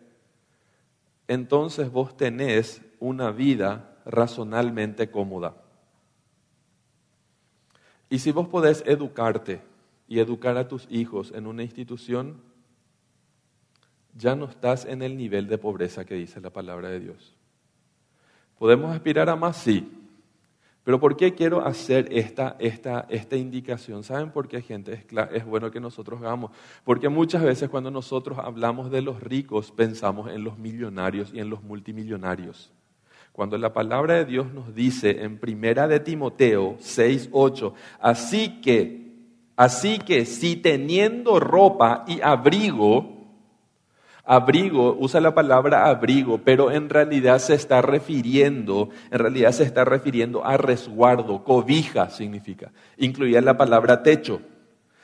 entonces 1.28 1.92
vos 1.92 2.16
tenés 2.16 2.82
una 3.02 3.32
vida 3.32 3.98
razonablemente 4.06 5.12
cómoda. 5.12 5.67
Y 8.10 8.20
si 8.20 8.32
vos 8.32 8.48
podés 8.48 8.84
educarte 8.86 9.62
y 10.08 10.20
educar 10.20 10.58
a 10.58 10.68
tus 10.68 10.88
hijos 10.90 11.32
en 11.36 11.48
una 11.48 11.64
institución, 11.64 12.38
ya 14.16 14.36
no 14.36 14.46
estás 14.46 14.86
en 14.86 15.02
el 15.02 15.18
nivel 15.18 15.48
de 15.48 15.58
pobreza 15.58 16.06
que 16.06 16.16
dice 16.16 16.42
la 16.42 16.50
palabra 16.50 16.90
de 16.90 17.00
Dios. 17.00 17.36
¿Podemos 18.58 18.96
aspirar 18.96 19.30
a 19.30 19.36
más? 19.36 19.58
Sí. 19.58 19.92
Pero 20.84 21.00
¿por 21.00 21.18
qué 21.18 21.36
quiero 21.36 21.66
hacer 21.66 22.08
esta, 22.12 22.56
esta, 22.60 23.06
esta 23.10 23.36
indicación? 23.36 24.04
¿Saben 24.04 24.32
por 24.32 24.48
qué, 24.48 24.62
gente? 24.62 24.94
Es, 24.94 25.06
es 25.34 25.46
bueno 25.46 25.70
que 25.70 25.82
nosotros 25.82 26.22
hagamos. 26.22 26.52
Porque 26.86 27.10
muchas 27.10 27.44
veces 27.44 27.70
cuando 27.70 27.92
nosotros 27.92 28.40
hablamos 28.40 28.90
de 28.90 29.02
los 29.02 29.22
ricos, 29.22 29.72
pensamos 29.72 30.32
en 30.32 30.46
los 30.46 30.58
millonarios 30.58 31.34
y 31.34 31.40
en 31.40 31.50
los 31.50 31.62
multimillonarios. 31.62 32.72
Cuando 33.38 33.56
la 33.60 33.72
palabra 33.72 34.16
de 34.16 34.26
Dios 34.26 34.52
nos 34.52 34.74
dice 34.74 35.22
en 35.22 35.38
Primera 35.38 35.88
de 35.88 36.00
Timoteo 36.00 36.76
6, 36.80 37.30
8, 37.32 37.72
así 38.00 38.60
que, 38.62 39.12
así 39.56 40.00
que 40.00 40.26
si 40.26 40.56
teniendo 40.56 41.40
ropa 41.40 42.04
y 42.08 42.20
abrigo, 42.22 43.28
abrigo, 44.24 44.98
usa 45.00 45.22
la 45.22 45.36
palabra 45.36 45.86
abrigo, 45.86 46.40
pero 46.40 46.72
en 46.72 46.90
realidad 46.90 47.38
se 47.38 47.54
está 47.54 47.84
refiriendo, 47.84 48.90
en 49.12 49.20
realidad 49.20 49.52
se 49.52 49.66
está 49.66 49.86
refiriendo 49.86 50.44
a 50.44 50.58
resguardo, 50.58 51.44
cobija 51.44 52.10
significa, 52.10 52.72
incluía 52.98 53.40
la 53.42 53.56
palabra 53.56 54.02
techo. 54.02 54.42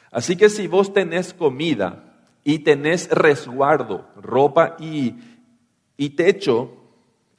Así 0.09 0.37
que 0.37 0.49
si 0.49 0.65
vos 0.65 0.91
tenés 0.91 1.35
comida 1.35 2.15
y 2.43 2.57
tenés 2.63 3.11
resguardo, 3.11 4.07
ropa 4.15 4.75
y, 4.79 5.17
y 5.97 6.09
techo, 6.15 6.79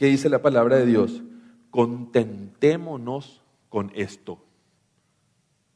¿Qué 0.04 0.10
dice 0.10 0.28
la 0.28 0.42
palabra 0.42 0.76
de 0.76 0.84
Dios? 0.84 1.22
Contentémonos 1.70 3.40
con 3.70 3.90
esto, 3.94 4.44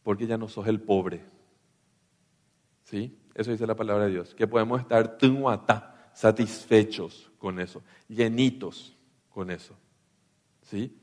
porque 0.03 0.27
ya 0.27 0.37
no 0.37 0.49
sos 0.49 0.67
el 0.67 0.83
pobre. 0.83 1.25
¿Sí? 2.83 3.17
Eso 3.35 3.53
dice 3.53 3.67
la 3.67 3.75
palabra 3.75 4.05
de 4.05 4.11
Dios, 4.11 4.35
que 4.35 4.47
podemos 4.47 4.83
estar 4.83 5.17
satisfechos 6.13 7.31
con 7.39 7.59
eso, 7.59 7.83
llenitos 8.07 8.95
con 9.31 9.51
eso. 9.51 9.75
¿Sí? 10.61 10.95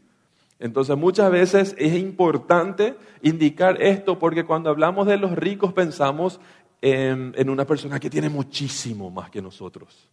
Entonces 0.60 0.96
muchas 0.96 1.32
veces 1.32 1.75
es 1.79 1.96
importante 1.96 2.96
indicar 3.24 3.82
esto 3.82 4.20
porque 4.20 4.46
cuando 4.46 4.70
hablamos 4.70 5.08
de 5.08 5.17
los 5.17 5.32
ricos 5.32 5.74
pensamos 5.74 6.39
en, 6.79 7.34
en 7.36 7.50
una 7.50 7.65
persona 7.65 8.00
que 8.00 8.12
tiene 8.12 8.29
muchísimo 8.29 9.10
más 9.10 9.32
que 9.32 9.41
nosotros. 9.41 10.12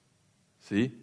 ¿Sí? 0.61 1.01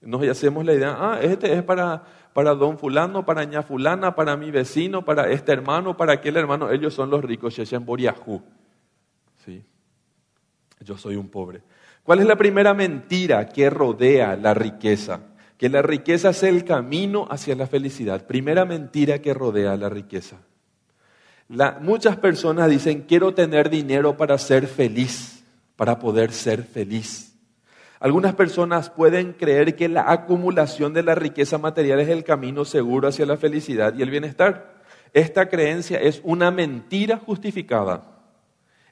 Nos 0.00 0.22
hacemos 0.28 0.64
la 0.64 0.74
idea, 0.74 0.96
ah, 0.98 1.18
este 1.20 1.52
es 1.52 1.62
para, 1.62 2.02
para 2.32 2.54
don 2.54 2.78
fulano, 2.78 3.26
para 3.26 3.44
ña 3.44 3.62
fulana, 3.64 4.14
para 4.14 4.36
mi 4.36 4.50
vecino, 4.50 5.04
para 5.04 5.28
este 5.30 5.52
hermano, 5.52 5.96
para 5.96 6.12
aquel 6.14 6.36
hermano. 6.36 6.70
Ellos 6.70 6.94
son 6.94 7.10
los 7.10 7.24
ricos. 7.24 7.54
¿Sí? 9.44 9.64
Yo 10.80 10.96
soy 10.96 11.16
un 11.16 11.28
pobre. 11.28 11.62
¿Cuál 12.04 12.20
es 12.20 12.26
la 12.26 12.36
primera 12.36 12.74
mentira 12.74 13.48
que 13.48 13.68
rodea 13.68 14.36
la 14.36 14.54
riqueza? 14.54 15.20
Que 15.56 15.68
la 15.68 15.82
riqueza 15.82 16.30
es 16.30 16.42
el 16.44 16.64
camino 16.64 17.26
hacia 17.28 17.56
la 17.56 17.66
felicidad. 17.66 18.24
Primera 18.24 18.64
mentira 18.64 19.18
que 19.18 19.34
rodea 19.34 19.76
la 19.76 19.88
riqueza. 19.88 20.36
muchas 21.80 22.16
personas 22.16 22.70
dicen, 22.70 23.02
quiero 23.02 23.34
tener 23.34 23.68
dinero 23.68 24.16
para 24.16 24.38
ser 24.38 24.68
feliz, 24.68 25.44
para 25.74 25.98
poder 25.98 26.32
ser 26.32 26.62
feliz. 26.62 27.36
Algunas 28.00 28.34
personas 28.34 28.90
pueden 28.90 29.32
creer 29.32 29.74
que 29.74 29.88
la 29.88 30.10
acumulación 30.10 30.92
de 30.92 31.02
la 31.02 31.16
riqueza 31.16 31.58
material 31.58 32.00
es 32.00 32.08
el 32.08 32.22
camino 32.22 32.64
seguro 32.64 33.08
hacia 33.08 33.26
la 33.26 33.36
felicidad 33.36 33.94
y 33.94 34.02
el 34.02 34.10
bienestar. 34.10 34.78
Esta 35.12 35.48
creencia 35.48 35.98
es 35.98 36.20
una 36.22 36.50
mentira 36.50 37.16
justificada, 37.16 38.18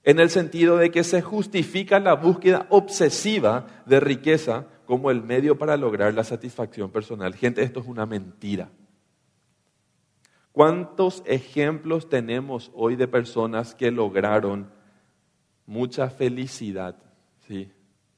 en 0.02 0.18
el 0.18 0.30
sentido 0.30 0.76
de 0.76 0.90
que 0.90 1.04
se 1.04 1.22
justifica 1.22 2.00
la 2.00 2.14
búsqueda 2.14 2.66
obsesiva 2.70 3.66
de 3.86 4.00
riqueza 4.00 4.66
como 4.86 5.10
el 5.10 5.22
medio 5.22 5.58
para 5.58 5.76
lograr 5.76 6.14
la 6.14 6.24
satisfacción 6.24 6.90
personal. 6.90 7.34
Gente, 7.34 7.62
esto 7.62 7.80
es 7.80 7.86
una 7.86 8.06
mentira. 8.06 8.70
¿Cuántos 10.52 11.22
ejemplos 11.26 12.08
tenemos 12.08 12.70
hoy 12.74 12.96
de 12.96 13.06
personas 13.06 13.74
que 13.74 13.90
lograron 13.90 14.70
mucha 15.66 16.08
felicidad? 16.08 16.96
¿sí? 17.46 17.70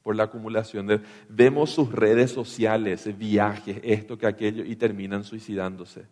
Por 0.03 0.15
la 0.15 0.23
acumulación 0.23 0.87
de... 0.87 1.01
Vemos 1.27 1.71
sus 1.71 1.91
redes 1.91 2.31
sociales, 2.31 3.17
viajes, 3.17 3.79
esto 3.83 4.17
que 4.17 4.27
aquello, 4.27 4.63
y 4.63 4.75
terminan 4.75 5.23
suicidándose. 5.23 6.05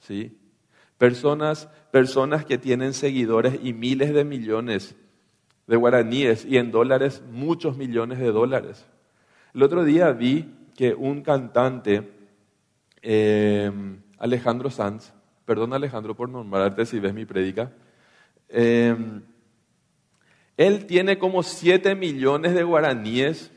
¿Sí? 0.00 0.38
Personas, 0.98 1.68
personas 1.90 2.44
que 2.44 2.58
tienen 2.58 2.92
seguidores 2.92 3.58
y 3.62 3.72
miles 3.72 4.12
de 4.12 4.24
millones 4.24 4.94
de 5.66 5.76
guaraníes 5.76 6.44
y 6.44 6.58
en 6.58 6.70
dólares 6.70 7.22
muchos 7.30 7.76
millones 7.76 8.18
de 8.18 8.32
dólares. 8.32 8.84
El 9.54 9.62
otro 9.62 9.84
día 9.84 10.10
vi 10.12 10.48
que 10.76 10.94
un 10.94 11.22
cantante, 11.22 12.10
em, 13.00 14.00
Alejandro 14.18 14.70
Sanz, 14.70 15.12
perdón 15.44 15.72
Alejandro 15.72 16.14
por 16.14 16.28
nombrarte 16.28 16.86
si 16.86 16.98
ves 17.00 17.14
mi 17.14 17.24
prédica, 17.24 17.72
em, 18.48 19.22
él 20.56 20.86
tiene 20.86 21.18
como 21.18 21.42
7 21.42 21.94
millones 21.94 22.54
de 22.54 22.62
guaraníes, 22.62 23.50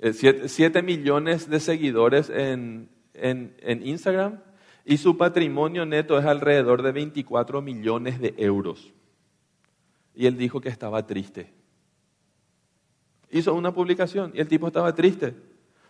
7, 0.00 0.78
eh, 0.78 0.82
millones 0.82 1.48
de 1.48 1.60
seguidores 1.60 2.28
en, 2.30 2.88
en, 3.14 3.86
Instagram 3.86 4.40
y 4.84 4.96
su 4.96 5.16
patrimonio 5.16 5.86
neto 5.86 6.18
es 6.18 6.24
alrededor 6.24 6.82
de 6.82 6.90
24 6.90 7.62
millones 7.62 8.20
de 8.20 8.34
euros. 8.36 8.92
Y 10.14 10.26
él 10.26 10.36
dijo 10.36 10.60
que 10.60 10.68
estaba 10.68 11.06
triste. 11.06 11.52
Hizo 13.30 13.54
una 13.54 13.72
publicación 13.72 14.32
y 14.34 14.40
el 14.40 14.48
tipo 14.48 14.66
estaba 14.66 14.94
triste. 14.94 15.34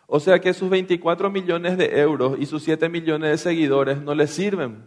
O 0.07 0.21
sea 0.21 0.39
que 0.41 0.53
sus 0.53 0.69
24 0.69 1.31
millones 1.31 1.79
de 1.79 1.99
euros 1.99 2.37
y 2.39 2.45
sus 2.45 2.63
7 2.63 2.91
millones 2.91 3.31
de 3.31 3.39
seguidores 3.39 4.03
no 4.03 4.15
le 4.15 4.27
sirven 4.27 4.85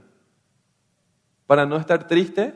para 1.47 1.65
no 1.65 1.77
estar 1.77 2.07
triste 2.07 2.53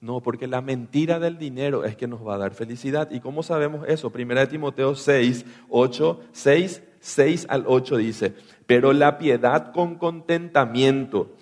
no, 0.00 0.20
porque 0.20 0.46
la 0.46 0.60
mentira 0.60 1.18
del 1.18 1.38
dinero 1.38 1.84
es 1.84 1.96
que 1.96 2.06
nos 2.06 2.26
va 2.26 2.34
a 2.34 2.38
dar 2.38 2.54
felicidad. 2.54 3.10
¿Y 3.10 3.18
cómo 3.18 3.42
sabemos 3.42 3.84
eso? 3.88 4.10
Primera 4.10 4.42
de 4.42 4.46
Timoteo 4.46 4.94
6, 4.94 5.44
8, 5.68 6.20
6, 6.30 6.82
6 7.00 7.46
al 7.48 7.64
8 7.66 7.96
dice, 7.96 8.34
pero 8.66 8.92
la 8.92 9.18
piedad 9.18 9.72
con 9.72 9.96
contentamiento, 9.96 11.34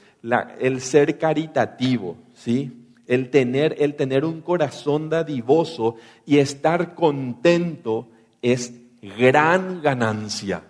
el 0.58 0.80
ser 0.80 1.18
caritativo, 1.18 2.16
¿sí? 2.32 2.82
El 3.06 3.30
tener, 3.30 3.76
el 3.78 3.94
tener 3.94 4.24
un 4.24 4.40
corazón 4.40 5.10
dadivoso 5.10 5.96
y 6.24 6.38
estar 6.38 6.94
contento 6.94 8.08
es 8.40 8.72
gran 9.18 9.82
ganancia. 9.82 10.64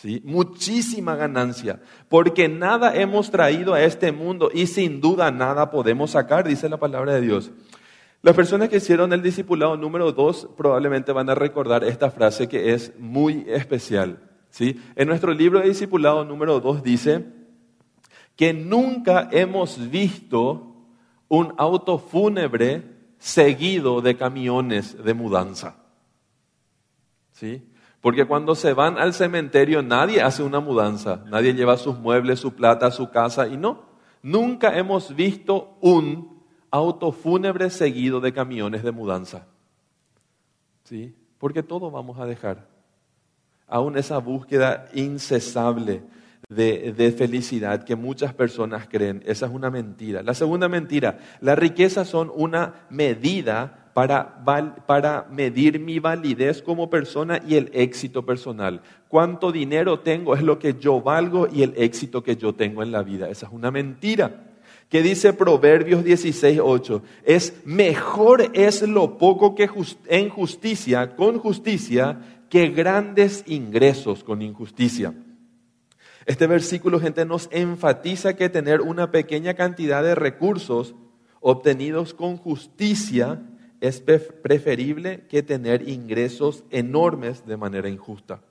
¿Sí? 0.00 0.22
Muchísima 0.24 1.16
ganancia. 1.16 1.80
Porque 2.08 2.48
nada 2.48 2.94
hemos 2.94 3.30
traído 3.30 3.74
a 3.74 3.82
este 3.82 4.12
mundo 4.12 4.50
y 4.52 4.66
sin 4.66 5.00
duda 5.00 5.30
nada 5.30 5.70
podemos 5.70 6.12
sacar, 6.12 6.46
dice 6.46 6.68
la 6.68 6.76
palabra 6.76 7.14
de 7.14 7.20
Dios. 7.20 7.50
Las 8.22 8.34
personas 8.34 8.68
que 8.68 8.76
hicieron 8.78 9.12
el 9.12 9.22
discipulado 9.22 9.76
número 9.76 10.12
dos 10.12 10.48
probablemente 10.56 11.12
van 11.12 11.30
a 11.30 11.34
recordar 11.34 11.84
esta 11.84 12.10
frase 12.10 12.48
que 12.48 12.74
es 12.74 12.92
muy 12.98 13.44
especial. 13.48 14.20
¿sí? 14.50 14.80
En 14.96 15.08
nuestro 15.08 15.32
libro 15.32 15.60
de 15.60 15.68
discipulado 15.68 16.24
número 16.24 16.60
dos 16.60 16.82
dice 16.82 17.24
que 18.36 18.52
nunca 18.52 19.28
hemos 19.32 19.90
visto 19.90 20.76
un 21.28 21.54
auto 21.58 21.98
fúnebre 21.98 22.82
seguido 23.18 24.00
de 24.00 24.16
camiones 24.16 25.02
de 25.02 25.14
mudanza. 25.14 25.76
¿Sí? 27.32 27.67
Porque 28.00 28.26
cuando 28.26 28.54
se 28.54 28.72
van 28.72 28.98
al 28.98 29.12
cementerio 29.12 29.82
nadie 29.82 30.22
hace 30.22 30.42
una 30.42 30.60
mudanza, 30.60 31.24
nadie 31.26 31.54
lleva 31.54 31.76
sus 31.76 31.98
muebles, 31.98 32.38
su 32.38 32.54
plata, 32.54 32.90
su 32.90 33.10
casa 33.10 33.48
y 33.48 33.56
no. 33.56 33.86
Nunca 34.22 34.76
hemos 34.78 35.14
visto 35.14 35.76
un 35.80 36.42
auto 36.70 37.12
fúnebre 37.12 37.70
seguido 37.70 38.20
de 38.20 38.32
camiones 38.32 38.82
de 38.82 38.92
mudanza. 38.92 39.46
¿Sí? 40.84 41.14
Porque 41.38 41.62
todo 41.62 41.90
vamos 41.90 42.18
a 42.18 42.26
dejar. 42.26 42.68
Aún 43.66 43.98
esa 43.98 44.18
búsqueda 44.18 44.88
incesable 44.94 46.02
de, 46.48 46.92
de, 46.92 47.12
felicidad 47.12 47.84
que 47.84 47.94
muchas 47.96 48.32
personas 48.32 48.88
creen, 48.88 49.22
esa 49.26 49.46
es 49.46 49.52
una 49.52 49.70
mentira. 49.70 50.22
La 50.22 50.32
segunda 50.32 50.68
mentira, 50.68 51.18
las 51.40 51.58
riquezas 51.58 52.08
son 52.08 52.32
una 52.34 52.86
medida 52.88 53.87
para, 53.98 54.44
para 54.86 55.26
medir 55.28 55.80
mi 55.80 55.98
validez 55.98 56.62
como 56.62 56.88
persona 56.88 57.42
y 57.44 57.56
el 57.56 57.68
éxito 57.72 58.24
personal. 58.24 58.80
Cuánto 59.08 59.50
dinero 59.50 59.98
tengo 59.98 60.36
es 60.36 60.42
lo 60.44 60.60
que 60.60 60.74
yo 60.78 61.00
valgo 61.00 61.48
y 61.52 61.64
el 61.64 61.74
éxito 61.76 62.22
que 62.22 62.36
yo 62.36 62.54
tengo 62.54 62.84
en 62.84 62.92
la 62.92 63.02
vida. 63.02 63.28
Esa 63.28 63.46
es 63.46 63.52
una 63.52 63.72
mentira 63.72 64.44
que 64.88 65.02
dice 65.02 65.32
Proverbios 65.32 66.04
16, 66.04 66.60
8, 66.62 67.02
es 67.24 67.54
mejor 67.64 68.52
es 68.54 68.82
lo 68.82 69.18
poco 69.18 69.56
que 69.56 69.68
en 70.06 70.28
justicia, 70.28 71.16
con 71.16 71.40
justicia, 71.40 72.20
que 72.48 72.68
grandes 72.68 73.42
ingresos 73.48 74.22
con 74.22 74.42
injusticia. 74.42 75.12
Este 76.24 76.46
versículo, 76.46 77.00
gente, 77.00 77.24
nos 77.24 77.48
enfatiza 77.50 78.36
que 78.36 78.48
tener 78.48 78.80
una 78.80 79.10
pequeña 79.10 79.54
cantidad 79.54 80.04
de 80.04 80.14
recursos 80.14 80.94
obtenidos 81.40 82.14
con 82.14 82.36
justicia 82.36 83.42
es 83.80 84.00
preferible 84.00 85.26
que 85.28 85.42
tener 85.42 85.88
ingresos 85.88 86.64
enormes 86.70 87.46
de 87.46 87.56
manera 87.56 87.88
injusta. 87.88 88.42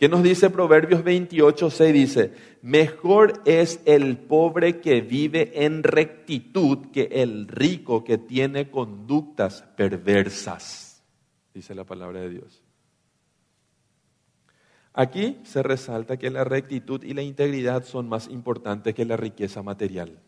¿Qué 0.00 0.08
nos 0.08 0.22
dice 0.22 0.48
Proverbios 0.48 1.04
28, 1.04 1.68
6? 1.68 1.92
Dice, 1.92 2.32
mejor 2.62 3.42
es 3.44 3.82
el 3.84 4.16
pobre 4.16 4.80
que 4.80 5.02
vive 5.02 5.64
en 5.66 5.82
rectitud 5.82 6.86
que 6.90 7.02
el 7.12 7.46
rico 7.46 8.02
que 8.02 8.16
tiene 8.16 8.70
conductas 8.70 9.62
perversas, 9.76 11.02
dice 11.52 11.74
la 11.74 11.84
palabra 11.84 12.20
de 12.20 12.30
Dios. 12.30 12.62
Aquí 14.94 15.38
se 15.44 15.62
resalta 15.62 16.16
que 16.16 16.30
la 16.30 16.44
rectitud 16.44 17.02
y 17.04 17.12
la 17.12 17.20
integridad 17.20 17.84
son 17.84 18.08
más 18.08 18.28
importantes 18.28 18.94
que 18.94 19.04
la 19.04 19.18
riqueza 19.18 19.62
material. 19.62 20.18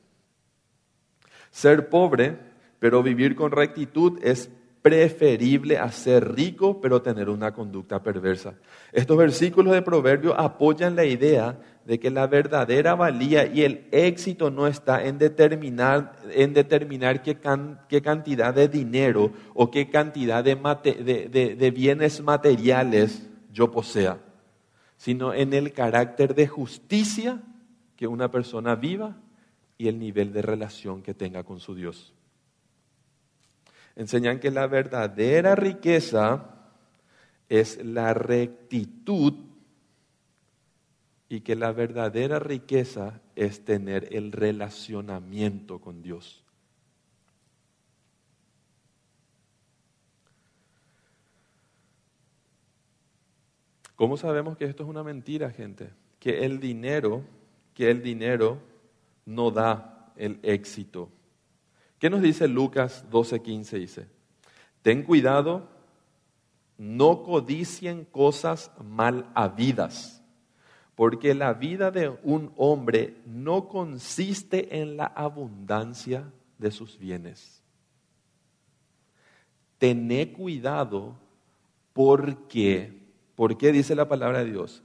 Ser 1.51 1.89
pobre, 1.89 2.39
pero 2.83 3.01
vivir 3.01 3.37
con 3.37 3.53
rectitud 3.53 4.19
es 4.25 4.51
preferible 4.83 5.79
a 5.79 5.93
ser 5.93 6.35
rico 6.35 6.81
pero 6.81 7.01
tener 7.01 7.29
una 7.29 7.55
conducta 7.55 8.03
perversa. 8.03 8.55
Estos 8.91 9.17
versículos 9.17 9.73
de 9.73 9.83
Proverbio 9.83 10.35
apoyan 10.37 10.97
la 10.97 11.05
idea 11.05 11.61
de 11.87 12.01
que 12.01 12.11
la 12.11 12.27
verdadera 12.27 12.97
valía 12.97 13.47
y 13.47 13.63
el 13.63 13.87
éxito 13.93 14.51
no 14.51 14.67
está 14.67 15.05
en 15.05 15.19
determinar, 15.19 16.17
en 16.33 16.55
determinar 16.55 17.23
qué, 17.23 17.37
cantidad 18.03 18.53
de 18.53 18.67
dinero 18.67 19.31
o 19.55 19.71
qué 19.71 19.89
cantidad 19.89 20.43
de 20.43 21.73
bienes 21.73 22.21
materiales 22.21 23.31
yo 23.53 23.71
posea, 23.71 24.19
sino 24.97 25.33
en 25.35 25.53
el 25.53 25.73
carácter 25.73 26.35
de 26.35 26.49
justicia 26.49 27.41
que 27.95 28.09
una 28.09 28.33
persona 28.33 28.75
viva 28.75 29.19
y 29.79 29.87
el 29.87 30.01
nivel 30.01 30.33
de 30.33 30.43
relación 30.43 31.01
que 31.01 31.15
tenga 31.15 31.45
con 31.45 31.61
su 31.61 31.77
Dios 31.77 32.13
enseñan 33.97 34.41
que 34.41 34.51
la 34.51 34.67
verdadera 34.67 35.55
riqueza 35.55 36.53
es 37.49 37.85
la 37.85 38.15
rectitud 38.15 39.35
y 41.29 41.41
que 41.41 41.57
la 41.57 41.73
verdadera 41.73 42.39
riqueza 42.39 43.21
es 43.37 43.65
tener 43.65 44.09
el 44.15 44.33
relacionamiento 44.33 45.81
con 45.81 46.03
Dios. 46.03 46.43
¿Cómo 53.97 54.17
sabemos 54.17 54.57
que 54.57 54.65
esto 54.65 54.83
es 54.83 54.89
una 54.89 55.03
mentira, 55.03 55.51
gente? 55.51 55.91
Que 56.19 56.45
el 56.45 56.59
dinero, 56.59 57.23
que 57.73 57.91
el 57.91 58.03
dinero 58.03 58.59
no 59.25 59.51
da 59.51 60.13
el 60.17 60.41
éxito. 60.43 61.09
¿Qué 62.03 62.11
nos 62.11 62.21
dice 62.21 62.49
Lucas 62.49 63.05
12:15? 63.13 63.79
Dice, 63.79 64.09
ten 64.83 65.05
cuidado, 65.05 65.69
no 66.77 67.23
codicien 67.23 68.05
cosas 68.07 68.73
mal 68.83 69.31
habidas, 69.37 70.21
porque 70.97 71.33
la 71.33 71.55
vida 71.55 71.93
de 71.93 72.09
un 72.25 72.53
hombre 72.57 73.23
no 73.25 73.69
consiste 73.69 74.81
en 74.81 74.97
la 74.97 75.07
abundancia 75.07 76.29
de 76.59 76.73
sus 76.73 76.99
bienes. 76.99 77.63
Tené 79.79 80.33
cuidado 80.33 81.15
porque, 81.93 83.01
¿por 83.37 83.57
qué 83.57 83.71
dice 83.71 83.95
la 83.95 84.09
palabra 84.09 84.41
de 84.41 84.51
Dios? 84.51 84.83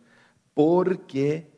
Porque 0.53 1.56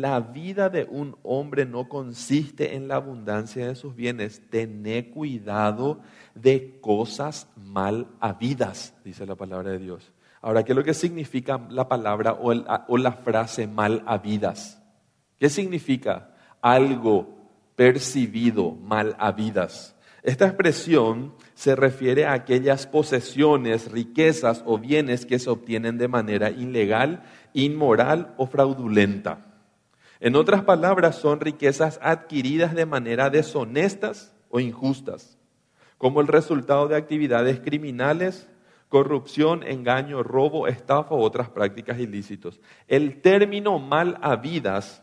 la 0.00 0.20
vida 0.20 0.68
de 0.68 0.84
un 0.84 1.16
hombre 1.22 1.64
no 1.64 1.88
consiste 1.88 2.76
en 2.76 2.86
la 2.86 2.96
abundancia 2.96 3.66
de 3.66 3.74
sus 3.74 3.96
bienes. 3.96 4.42
Tené 4.50 5.08
cuidado 5.10 6.00
de 6.34 6.78
cosas 6.82 7.48
mal 7.56 8.06
habidas, 8.20 8.94
dice 9.04 9.24
la 9.24 9.36
palabra 9.36 9.70
de 9.70 9.78
Dios. 9.78 10.12
Ahora, 10.42 10.64
¿qué 10.64 10.72
es 10.72 10.76
lo 10.76 10.84
que 10.84 10.92
significa 10.92 11.66
la 11.70 11.88
palabra 11.88 12.34
o, 12.34 12.52
o 12.88 12.98
la 12.98 13.12
frase 13.12 13.66
mal 13.66 14.02
habidas? 14.06 14.82
¿Qué 15.38 15.48
significa 15.48 16.34
algo 16.60 17.34
percibido 17.74 18.72
mal 18.72 19.16
habidas? 19.18 19.96
Esta 20.22 20.46
expresión 20.46 21.34
se 21.54 21.74
refiere 21.74 22.26
a 22.26 22.34
aquellas 22.34 22.86
posesiones, 22.86 23.90
riquezas 23.90 24.62
o 24.66 24.78
bienes 24.78 25.24
que 25.24 25.38
se 25.38 25.48
obtienen 25.48 25.96
de 25.96 26.08
manera 26.08 26.50
ilegal, 26.50 27.22
inmoral 27.54 28.34
o 28.36 28.46
fraudulenta. 28.46 29.55
En 30.20 30.36
otras 30.36 30.62
palabras, 30.64 31.16
son 31.16 31.40
riquezas 31.40 31.98
adquiridas 32.02 32.74
de 32.74 32.86
manera 32.86 33.30
deshonestas 33.30 34.34
o 34.48 34.60
injustas, 34.60 35.38
como 35.98 36.20
el 36.20 36.26
resultado 36.26 36.88
de 36.88 36.96
actividades 36.96 37.60
criminales, 37.60 38.48
corrupción, 38.88 39.62
engaño, 39.62 40.22
robo, 40.22 40.68
estafa 40.68 41.14
u 41.14 41.20
otras 41.20 41.50
prácticas 41.50 41.98
ilícitos. 41.98 42.60
El 42.88 43.20
término 43.20 43.78
mal 43.78 44.18
habidas 44.22 45.02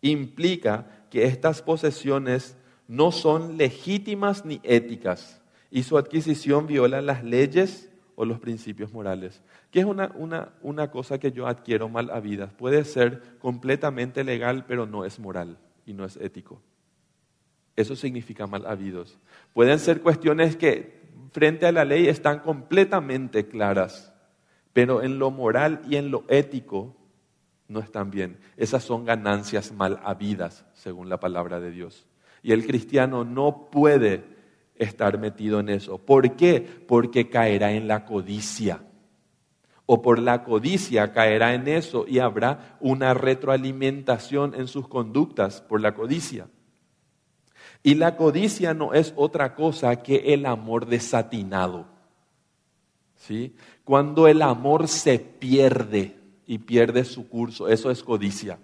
implica 0.00 0.86
que 1.10 1.24
estas 1.24 1.62
posesiones 1.62 2.56
no 2.88 3.12
son 3.12 3.56
legítimas 3.56 4.44
ni 4.44 4.60
éticas 4.62 5.40
y 5.70 5.84
su 5.84 5.96
adquisición 5.96 6.66
viola 6.66 7.00
las 7.00 7.24
leyes 7.24 7.90
o 8.16 8.24
los 8.24 8.38
principios 8.38 8.92
morales. 8.92 9.42
¿Qué 9.74 9.80
es 9.80 9.86
una, 9.86 10.12
una, 10.14 10.52
una 10.62 10.88
cosa 10.92 11.18
que 11.18 11.32
yo 11.32 11.48
adquiero 11.48 11.88
mal 11.88 12.08
a 12.10 12.20
vida? 12.20 12.46
Puede 12.46 12.84
ser 12.84 13.38
completamente 13.40 14.22
legal, 14.22 14.66
pero 14.68 14.86
no 14.86 15.04
es 15.04 15.18
moral 15.18 15.58
y 15.84 15.94
no 15.94 16.04
es 16.04 16.16
ético. 16.18 16.62
Eso 17.74 17.96
significa 17.96 18.46
mal 18.46 18.66
habidos. 18.66 19.18
Pueden 19.52 19.80
ser 19.80 20.00
cuestiones 20.00 20.56
que 20.56 21.02
frente 21.32 21.66
a 21.66 21.72
la 21.72 21.84
ley 21.84 22.06
están 22.06 22.38
completamente 22.38 23.48
claras, 23.48 24.14
pero 24.72 25.02
en 25.02 25.18
lo 25.18 25.32
moral 25.32 25.80
y 25.90 25.96
en 25.96 26.12
lo 26.12 26.22
ético 26.28 26.94
no 27.66 27.80
están 27.80 28.12
bien. 28.12 28.38
Esas 28.56 28.84
son 28.84 29.04
ganancias 29.04 29.72
mal 29.72 29.98
habidas, 30.04 30.64
según 30.74 31.08
la 31.08 31.18
palabra 31.18 31.58
de 31.58 31.72
Dios. 31.72 32.06
Y 32.44 32.52
el 32.52 32.64
cristiano 32.64 33.24
no 33.24 33.70
puede 33.72 34.22
estar 34.76 35.18
metido 35.18 35.58
en 35.58 35.68
eso. 35.68 35.98
¿Por 35.98 36.36
qué? 36.36 36.60
Porque 36.60 37.28
caerá 37.28 37.72
en 37.72 37.88
la 37.88 38.04
codicia 38.04 38.80
o 39.86 40.00
por 40.02 40.18
la 40.18 40.44
codicia 40.44 41.12
caerá 41.12 41.54
en 41.54 41.68
eso 41.68 42.04
y 42.08 42.18
habrá 42.18 42.76
una 42.80 43.14
retroalimentación 43.14 44.54
en 44.54 44.66
sus 44.66 44.88
conductas 44.88 45.60
por 45.60 45.80
la 45.80 45.94
codicia. 45.94 46.48
Y 47.82 47.94
la 47.96 48.16
codicia 48.16 48.72
no 48.72 48.94
es 48.94 49.12
otra 49.14 49.54
cosa 49.54 50.02
que 50.02 50.32
el 50.32 50.46
amor 50.46 50.86
desatinado. 50.86 51.86
¿sí? 53.16 53.54
Cuando 53.84 54.26
el 54.26 54.40
amor 54.40 54.88
se 54.88 55.18
pierde 55.18 56.16
y 56.46 56.58
pierde 56.58 57.04
su 57.04 57.28
curso, 57.28 57.68
eso 57.68 57.90
es 57.90 58.02
codicia. 58.02 58.58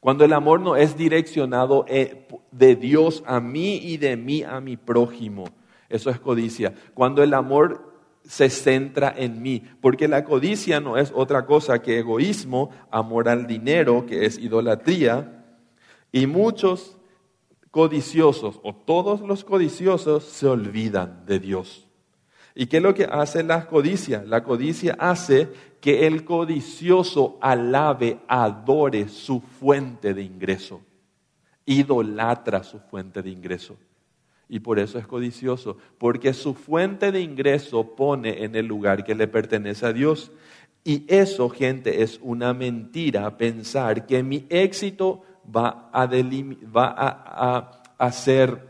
Cuando 0.00 0.24
el 0.24 0.32
amor 0.32 0.60
no 0.60 0.76
es 0.76 0.96
direccionado 0.96 1.86
eh, 1.88 2.26
de 2.50 2.76
Dios 2.76 3.22
a 3.26 3.40
mí 3.40 3.76
y 3.76 3.96
de 3.96 4.16
mí 4.16 4.42
a 4.42 4.60
mi 4.60 4.76
prójimo, 4.76 5.44
eso 5.88 6.10
es 6.10 6.18
codicia. 6.18 6.74
Cuando 6.92 7.22
el 7.22 7.32
amor 7.32 7.93
se 8.24 8.48
centra 8.48 9.14
en 9.16 9.42
mí, 9.42 9.62
porque 9.80 10.08
la 10.08 10.24
codicia 10.24 10.80
no 10.80 10.96
es 10.96 11.12
otra 11.14 11.44
cosa 11.46 11.82
que 11.82 11.98
egoísmo, 11.98 12.70
amor 12.90 13.28
al 13.28 13.46
dinero, 13.46 14.06
que 14.06 14.24
es 14.24 14.38
idolatría, 14.38 15.44
y 16.10 16.26
muchos 16.26 16.96
codiciosos, 17.70 18.60
o 18.62 18.74
todos 18.74 19.20
los 19.20 19.44
codiciosos, 19.44 20.24
se 20.24 20.46
olvidan 20.46 21.26
de 21.26 21.38
Dios. 21.38 21.86
¿Y 22.54 22.66
qué 22.66 22.78
es 22.78 22.82
lo 22.82 22.94
que 22.94 23.04
hace 23.04 23.42
la 23.42 23.66
codicia? 23.66 24.22
La 24.26 24.44
codicia 24.44 24.96
hace 24.98 25.50
que 25.80 26.06
el 26.06 26.24
codicioso 26.24 27.36
alabe, 27.40 28.20
adore 28.28 29.08
su 29.08 29.40
fuente 29.40 30.14
de 30.14 30.22
ingreso, 30.22 30.80
idolatra 31.66 32.62
su 32.62 32.78
fuente 32.78 33.22
de 33.22 33.30
ingreso 33.30 33.76
y 34.48 34.60
por 34.60 34.78
eso 34.78 34.98
es 34.98 35.06
codicioso, 35.06 35.76
porque 35.98 36.32
su 36.32 36.54
fuente 36.54 37.12
de 37.12 37.20
ingreso 37.20 37.94
pone 37.94 38.44
en 38.44 38.54
el 38.54 38.66
lugar 38.66 39.04
que 39.04 39.14
le 39.14 39.26
pertenece 39.26 39.86
a 39.86 39.92
Dios. 39.92 40.32
Y 40.84 41.04
eso, 41.08 41.48
gente, 41.48 42.02
es 42.02 42.20
una 42.22 42.52
mentira 42.52 43.36
pensar 43.36 44.06
que 44.06 44.22
mi 44.22 44.46
éxito 44.50 45.22
va 45.44 45.90
a, 45.92 46.10
ser 48.12 48.68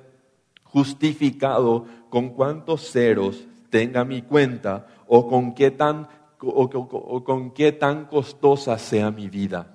justificado 0.63 1.87
con 2.09 2.31
cuántos 2.31 2.91
ceros 2.91 3.45
tenga 3.69 4.05
mi 4.05 4.23
cuenta 4.23 4.87
o 5.09 5.27
con 5.29 5.55
qué 5.55 5.73
tan, 5.73 6.07
o 6.41 7.25
con 7.25 7.51
qué 7.51 7.73
tan 7.73 8.07
costosa 8.07 8.79
sea 8.79 9.11
mi 9.11 9.29
vida. 9.29 9.75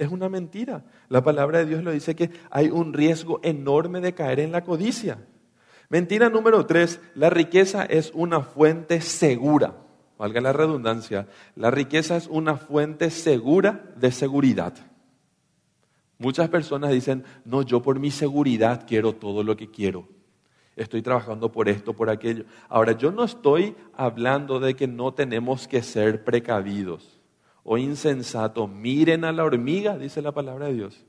Es 0.00 0.10
una 0.10 0.30
mentira. 0.30 0.82
La 1.10 1.22
palabra 1.22 1.58
de 1.58 1.66
Dios 1.66 1.84
lo 1.84 1.90
dice 1.90 2.16
que 2.16 2.30
hay 2.50 2.70
un 2.70 2.94
riesgo 2.94 3.38
enorme 3.42 4.00
de 4.00 4.14
caer 4.14 4.40
en 4.40 4.50
la 4.50 4.64
codicia. 4.64 5.18
Mentira 5.90 6.30
número 6.30 6.64
tres, 6.66 7.00
la 7.16 7.30
riqueza 7.30 7.84
es 7.84 8.12
una 8.14 8.42
fuente 8.42 9.00
segura. 9.00 9.74
Valga 10.18 10.40
la 10.40 10.52
redundancia, 10.52 11.26
la 11.56 11.72
riqueza 11.72 12.16
es 12.16 12.28
una 12.28 12.56
fuente 12.56 13.10
segura 13.10 13.92
de 13.96 14.12
seguridad. 14.12 14.72
Muchas 16.16 16.48
personas 16.48 16.92
dicen, 16.92 17.24
no, 17.44 17.62
yo 17.62 17.82
por 17.82 17.98
mi 17.98 18.12
seguridad 18.12 18.86
quiero 18.86 19.16
todo 19.16 19.42
lo 19.42 19.56
que 19.56 19.68
quiero. 19.68 20.06
Estoy 20.76 21.02
trabajando 21.02 21.50
por 21.50 21.68
esto, 21.68 21.92
por 21.92 22.08
aquello. 22.08 22.44
Ahora, 22.68 22.92
yo 22.92 23.10
no 23.10 23.24
estoy 23.24 23.74
hablando 23.96 24.60
de 24.60 24.76
que 24.76 24.86
no 24.86 25.12
tenemos 25.12 25.66
que 25.66 25.82
ser 25.82 26.22
precavidos 26.22 27.20
o 27.64 27.78
insensatos. 27.78 28.70
Miren 28.70 29.24
a 29.24 29.32
la 29.32 29.42
hormiga, 29.42 29.98
dice 29.98 30.22
la 30.22 30.30
palabra 30.30 30.66
de 30.66 30.74
Dios 30.74 31.04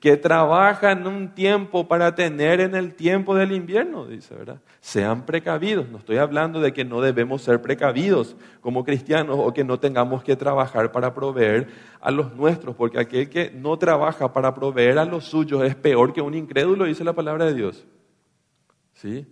que 0.00 0.16
trabajan 0.16 1.06
un 1.06 1.34
tiempo 1.34 1.86
para 1.86 2.14
tener 2.14 2.60
en 2.60 2.74
el 2.74 2.94
tiempo 2.94 3.34
del 3.34 3.52
invierno, 3.52 4.06
dice, 4.06 4.34
¿verdad? 4.34 4.60
Sean 4.80 5.26
precavidos. 5.26 5.88
No 5.88 5.98
estoy 5.98 6.16
hablando 6.16 6.60
de 6.60 6.72
que 6.72 6.84
no 6.84 7.00
debemos 7.00 7.42
ser 7.42 7.60
precavidos 7.60 8.36
como 8.60 8.84
cristianos 8.84 9.36
o 9.38 9.52
que 9.52 9.64
no 9.64 9.78
tengamos 9.78 10.22
que 10.22 10.36
trabajar 10.36 10.92
para 10.92 11.14
proveer 11.14 11.68
a 12.00 12.10
los 12.10 12.34
nuestros, 12.34 12.74
porque 12.76 12.98
aquel 12.98 13.28
que 13.28 13.50
no 13.50 13.76
trabaja 13.78 14.32
para 14.32 14.54
proveer 14.54 14.98
a 14.98 15.04
los 15.04 15.24
suyos 15.24 15.64
es 15.64 15.74
peor 15.74 16.12
que 16.12 16.20
un 16.20 16.34
incrédulo, 16.34 16.84
dice 16.84 17.04
la 17.04 17.12
palabra 17.12 17.44
de 17.46 17.54
Dios. 17.54 17.84
¿Sí? 18.94 19.26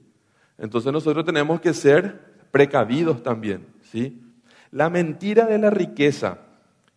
Entonces 0.59 0.93
nosotros 0.93 1.25
tenemos 1.25 1.61
que 1.61 1.73
ser 1.73 2.21
precavidos 2.51 3.23
también, 3.23 3.67
¿sí? 3.83 4.21
La 4.71 4.91
mentira 4.91 5.47
de 5.47 5.59
la 5.59 5.71
riqueza 5.71 6.39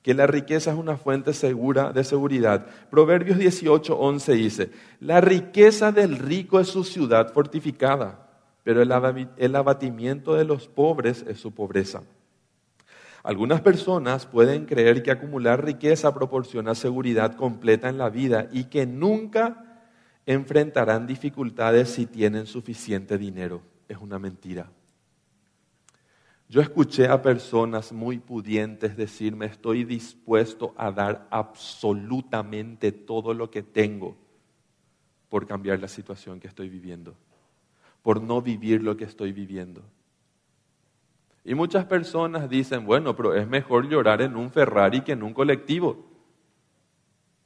que 0.03 0.13
la 0.13 0.27
riqueza 0.27 0.71
es 0.71 0.77
una 0.77 0.97
fuente 0.97 1.33
segura 1.33 1.91
de 1.91 2.03
seguridad. 2.03 2.67
Proverbios 2.91 3.39
18, 3.39 3.97
11 3.97 4.33
dice, 4.33 4.69
la 4.99 5.21
riqueza 5.21 5.91
del 5.91 6.19
rico 6.19 6.59
es 6.59 6.67
su 6.67 6.83
ciudad 6.83 7.33
fortificada, 7.33 8.27
pero 8.63 8.81
el 8.81 9.55
abatimiento 9.55 10.35
de 10.35 10.43
los 10.43 10.67
pobres 10.67 11.25
es 11.27 11.39
su 11.39 11.53
pobreza. 11.53 12.03
Algunas 13.23 13.61
personas 13.61 14.25
pueden 14.25 14.65
creer 14.65 15.01
que 15.01 15.11
acumular 15.11 15.63
riqueza 15.63 16.13
proporciona 16.13 16.75
seguridad 16.75 17.35
completa 17.37 17.87
en 17.87 17.97
la 17.97 18.09
vida 18.09 18.49
y 18.51 18.65
que 18.65 18.85
nunca 18.85 19.81
enfrentarán 20.25 21.07
dificultades 21.07 21.89
si 21.89 22.05
tienen 22.05 22.45
suficiente 22.45 23.17
dinero. 23.17 23.61
Es 23.87 23.97
una 23.97 24.19
mentira. 24.19 24.69
Yo 26.53 26.61
escuché 26.61 27.07
a 27.07 27.19
personas 27.19 27.91
muy 27.91 28.19
pudientes 28.19 28.95
decirme, 28.95 29.47
estoy 29.47 29.85
dispuesto 29.85 30.75
a 30.77 30.91
dar 30.91 31.27
absolutamente 31.31 32.91
todo 32.91 33.33
lo 33.33 33.49
que 33.49 33.63
tengo 33.63 34.15
por 35.29 35.47
cambiar 35.47 35.79
la 35.79 35.87
situación 35.87 36.39
que 36.39 36.47
estoy 36.47 36.69
viviendo, 36.69 37.15
por 38.03 38.21
no 38.21 38.39
vivir 38.39 38.83
lo 38.83 38.95
que 38.95 39.05
estoy 39.05 39.31
viviendo. 39.31 39.81
Y 41.43 41.55
muchas 41.55 41.85
personas 41.85 42.47
dicen, 42.47 42.85
bueno, 42.85 43.15
pero 43.15 43.33
es 43.33 43.47
mejor 43.47 43.89
llorar 43.89 44.21
en 44.21 44.35
un 44.35 44.51
Ferrari 44.51 45.01
que 45.01 45.13
en 45.13 45.23
un 45.23 45.33
colectivo. 45.33 46.05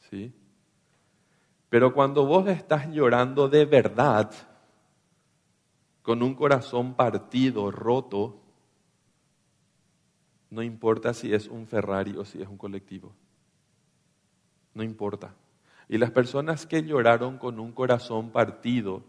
¿Sí? 0.10 0.34
Pero 1.70 1.94
cuando 1.94 2.26
vos 2.26 2.50
estás 2.50 2.90
llorando 2.90 3.48
de 3.48 3.64
verdad, 3.64 4.30
con 6.02 6.22
un 6.22 6.36
corazón 6.36 6.94
partido, 6.96 7.72
roto, 7.72 8.44
no 10.50 10.64
importa 10.64 11.14
si 11.14 11.34
es 11.34 11.48
un 11.48 11.68
Ferrari 11.68 12.16
o 12.18 12.26
si 12.26 12.42
es 12.42 12.48
un 12.48 12.58
colectivo. 12.58 13.14
No 14.74 14.84
importa. 14.84 15.34
Y 15.90 15.98
las 15.98 16.12
personas 16.12 16.66
que 16.66 16.84
lloraron 16.84 17.38
con 17.38 17.60
un 17.60 17.72
corazón 17.72 18.32
partido 18.32 19.04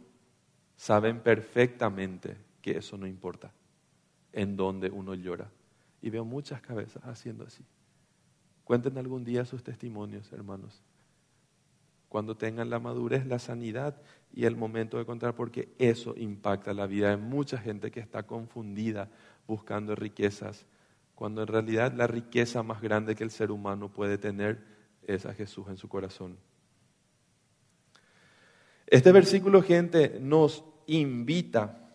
saben 0.76 1.20
perfectamente 1.20 2.36
que 2.62 2.78
eso 2.78 2.96
no 2.96 3.06
importa, 3.06 3.52
en 4.32 4.56
donde 4.56 4.90
uno 4.90 5.14
llora. 5.14 5.50
Y 6.00 6.10
veo 6.10 6.24
muchas 6.24 6.60
cabezas 6.60 7.02
haciendo 7.04 7.44
así. 7.44 7.64
Cuenten 8.64 8.98
algún 8.98 9.24
día 9.24 9.44
sus 9.44 9.62
testimonios, 9.62 10.32
hermanos. 10.32 10.82
Cuando 12.08 12.36
tengan 12.36 12.70
la 12.70 12.78
madurez, 12.78 13.26
la 13.26 13.38
sanidad 13.38 14.00
y 14.32 14.44
el 14.44 14.56
momento 14.56 14.98
de 14.98 15.04
contar, 15.04 15.34
porque 15.34 15.74
eso 15.78 16.14
impacta 16.16 16.72
la 16.72 16.86
vida 16.86 17.10
de 17.10 17.16
mucha 17.16 17.58
gente 17.58 17.90
que 17.90 18.00
está 18.00 18.22
confundida 18.22 19.10
buscando 19.46 19.94
riquezas 19.94 20.66
cuando 21.18 21.42
en 21.42 21.48
realidad 21.48 21.92
la 21.94 22.06
riqueza 22.06 22.62
más 22.62 22.80
grande 22.80 23.16
que 23.16 23.24
el 23.24 23.32
ser 23.32 23.50
humano 23.50 23.88
puede 23.88 24.18
tener 24.18 24.62
es 25.02 25.26
a 25.26 25.34
Jesús 25.34 25.66
en 25.68 25.76
su 25.76 25.88
corazón. 25.88 26.38
Este 28.86 29.10
versículo, 29.10 29.60
gente, 29.60 30.18
nos 30.20 30.62
invita 30.86 31.90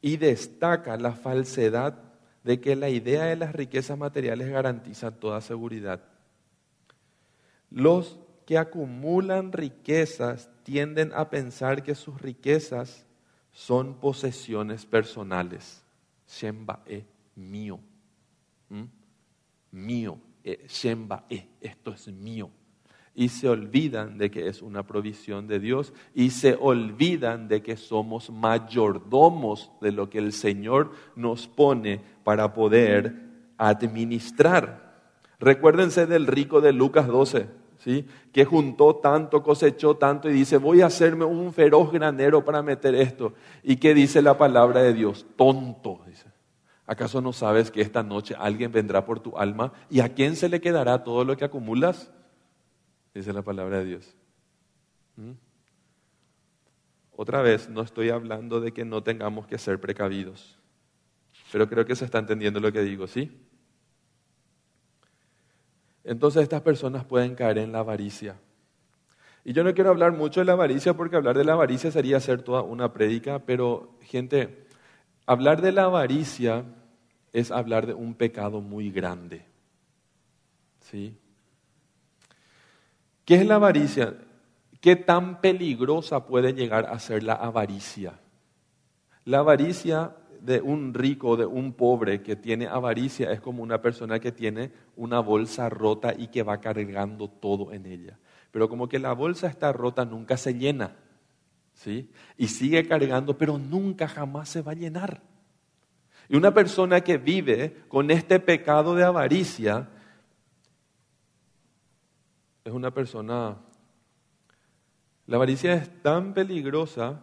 y 0.00 0.16
destaca 0.16 0.96
la 0.96 1.12
falsedad 1.12 1.96
de 2.42 2.60
que 2.60 2.74
la 2.74 2.88
idea 2.88 3.26
de 3.26 3.36
las 3.36 3.52
riquezas 3.52 3.96
materiales 3.96 4.48
garantiza 4.48 5.12
toda 5.12 5.40
seguridad. 5.40 6.02
Los 7.70 8.18
que 8.46 8.58
acumulan 8.58 9.52
riquezas 9.52 10.50
tienden 10.64 11.12
a 11.14 11.30
pensar 11.30 11.84
que 11.84 11.94
sus 11.94 12.20
riquezas 12.20 13.06
son 13.52 14.00
posesiones 14.00 14.86
personales. 14.86 15.84
Shembae 16.26 17.19
mío. 17.40 17.80
¿Mm? 18.68 18.84
Mío. 19.72 20.18
Eh, 20.44 20.66
Shemba, 20.68 21.24
eh, 21.28 21.48
esto 21.60 21.92
es 21.92 22.08
mío. 22.08 22.50
Y 23.14 23.28
se 23.28 23.48
olvidan 23.48 24.16
de 24.18 24.30
que 24.30 24.46
es 24.46 24.62
una 24.62 24.86
provisión 24.86 25.46
de 25.46 25.58
Dios 25.58 25.92
y 26.14 26.30
se 26.30 26.56
olvidan 26.58 27.48
de 27.48 27.60
que 27.62 27.76
somos 27.76 28.30
mayordomos 28.30 29.72
de 29.80 29.92
lo 29.92 30.08
que 30.08 30.18
el 30.18 30.32
Señor 30.32 30.92
nos 31.16 31.48
pone 31.48 32.00
para 32.24 32.54
poder 32.54 33.14
administrar. 33.58 34.90
Recuérdense 35.38 36.06
del 36.06 36.26
rico 36.26 36.60
de 36.60 36.72
Lucas 36.72 37.08
12, 37.08 37.46
¿sí? 37.78 38.06
que 38.32 38.44
juntó 38.44 38.96
tanto, 38.96 39.42
cosechó 39.42 39.96
tanto 39.96 40.30
y 40.30 40.32
dice, 40.32 40.56
voy 40.56 40.80
a 40.80 40.86
hacerme 40.86 41.24
un 41.24 41.52
feroz 41.52 41.90
granero 41.92 42.44
para 42.44 42.62
meter 42.62 42.94
esto. 42.94 43.34
¿Y 43.62 43.76
qué 43.76 43.92
dice 43.92 44.22
la 44.22 44.38
palabra 44.38 44.82
de 44.82 44.94
Dios? 44.94 45.26
Tonto, 45.36 46.00
dice. 46.06 46.29
¿Acaso 46.90 47.20
no 47.20 47.32
sabes 47.32 47.70
que 47.70 47.82
esta 47.82 48.02
noche 48.02 48.34
alguien 48.36 48.72
vendrá 48.72 49.06
por 49.06 49.20
tu 49.20 49.38
alma 49.38 49.72
y 49.88 50.00
a 50.00 50.12
quién 50.12 50.34
se 50.34 50.48
le 50.48 50.60
quedará 50.60 51.04
todo 51.04 51.24
lo 51.24 51.36
que 51.36 51.44
acumulas? 51.44 52.10
Dice 53.14 53.32
la 53.32 53.42
palabra 53.42 53.78
de 53.78 53.84
Dios. 53.84 54.16
¿Mm? 55.14 55.34
Otra 57.14 57.42
vez, 57.42 57.68
no 57.68 57.82
estoy 57.82 58.10
hablando 58.10 58.60
de 58.60 58.72
que 58.72 58.84
no 58.84 59.04
tengamos 59.04 59.46
que 59.46 59.56
ser 59.56 59.80
precavidos, 59.80 60.58
pero 61.52 61.68
creo 61.68 61.86
que 61.86 61.94
se 61.94 62.06
está 62.06 62.18
entendiendo 62.18 62.58
lo 62.58 62.72
que 62.72 62.82
digo, 62.82 63.06
¿sí? 63.06 63.40
Entonces 66.02 66.42
estas 66.42 66.62
personas 66.62 67.04
pueden 67.04 67.36
caer 67.36 67.58
en 67.58 67.70
la 67.70 67.78
avaricia. 67.78 68.34
Y 69.44 69.52
yo 69.52 69.62
no 69.62 69.72
quiero 69.74 69.90
hablar 69.90 70.10
mucho 70.10 70.40
de 70.40 70.46
la 70.46 70.54
avaricia 70.54 70.94
porque 70.94 71.14
hablar 71.14 71.38
de 71.38 71.44
la 71.44 71.52
avaricia 71.52 71.92
sería 71.92 72.16
hacer 72.16 72.42
toda 72.42 72.62
una 72.62 72.92
prédica, 72.92 73.38
pero 73.38 73.96
gente, 74.02 74.66
Hablar 75.30 75.62
de 75.62 75.70
la 75.70 75.84
avaricia 75.84 76.64
es 77.32 77.50
hablar 77.50 77.86
de 77.86 77.94
un 77.94 78.14
pecado 78.14 78.60
muy 78.60 78.90
grande. 78.90 79.44
¿Sí? 80.80 81.16
¿Qué 83.24 83.36
es 83.36 83.46
la 83.46 83.56
avaricia? 83.56 84.14
¿Qué 84.80 84.96
tan 84.96 85.40
peligrosa 85.40 86.26
puede 86.26 86.52
llegar 86.52 86.86
a 86.86 86.98
ser 86.98 87.22
la 87.22 87.34
avaricia? 87.34 88.18
La 89.24 89.38
avaricia 89.38 90.16
de 90.40 90.60
un 90.60 90.94
rico, 90.94 91.36
de 91.36 91.44
un 91.46 91.74
pobre 91.74 92.22
que 92.22 92.34
tiene 92.34 92.66
avaricia, 92.66 93.30
es 93.30 93.40
como 93.40 93.62
una 93.62 93.82
persona 93.82 94.18
que 94.18 94.32
tiene 94.32 94.72
una 94.96 95.20
bolsa 95.20 95.68
rota 95.68 96.14
y 96.16 96.28
que 96.28 96.42
va 96.42 96.60
cargando 96.60 97.28
todo 97.28 97.72
en 97.72 97.86
ella. 97.86 98.18
Pero 98.50 98.68
como 98.68 98.88
que 98.88 98.98
la 98.98 99.12
bolsa 99.12 99.46
está 99.46 99.72
rota, 99.72 100.04
nunca 100.04 100.36
se 100.36 100.54
llena. 100.54 100.96
¿sí? 101.74 102.10
Y 102.36 102.48
sigue 102.48 102.86
cargando, 102.86 103.36
pero 103.36 103.58
nunca 103.58 104.08
jamás 104.08 104.48
se 104.48 104.62
va 104.62 104.72
a 104.72 104.76
llenar. 104.76 105.22
Y 106.28 106.36
una 106.36 106.52
persona 106.52 107.00
que 107.00 107.18
vive 107.18 107.84
con 107.88 108.10
este 108.10 108.40
pecado 108.40 108.94
de 108.94 109.04
avaricia 109.04 109.88
es 112.64 112.72
una 112.72 112.92
persona... 112.92 113.56
La 115.26 115.36
avaricia 115.36 115.74
es 115.74 116.02
tan 116.02 116.34
peligrosa 116.34 117.22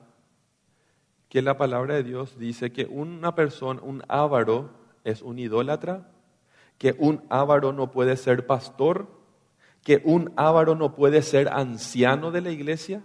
que 1.30 1.42
la 1.42 1.58
palabra 1.58 1.96
de 1.96 2.04
Dios 2.04 2.40
dice 2.40 2.72
que 2.72 2.86
una 2.86 3.36
persona, 3.36 3.82
un 3.82 4.02
avaro, 4.08 4.70
es 5.04 5.22
un 5.22 5.40
idólatra, 5.40 6.10
que 6.78 6.96
un 7.00 7.24
avaro 7.30 7.74
no 7.74 7.92
puede 7.92 8.16
ser 8.16 8.46
pastor, 8.46 9.08
que 9.84 10.02
un 10.06 10.32
avaro 10.36 10.76
no 10.76 10.96
puede 10.96 11.22
ser 11.22 11.50
anciano 11.50 12.32
de 12.32 12.42
la 12.42 12.52
iglesia 12.52 13.04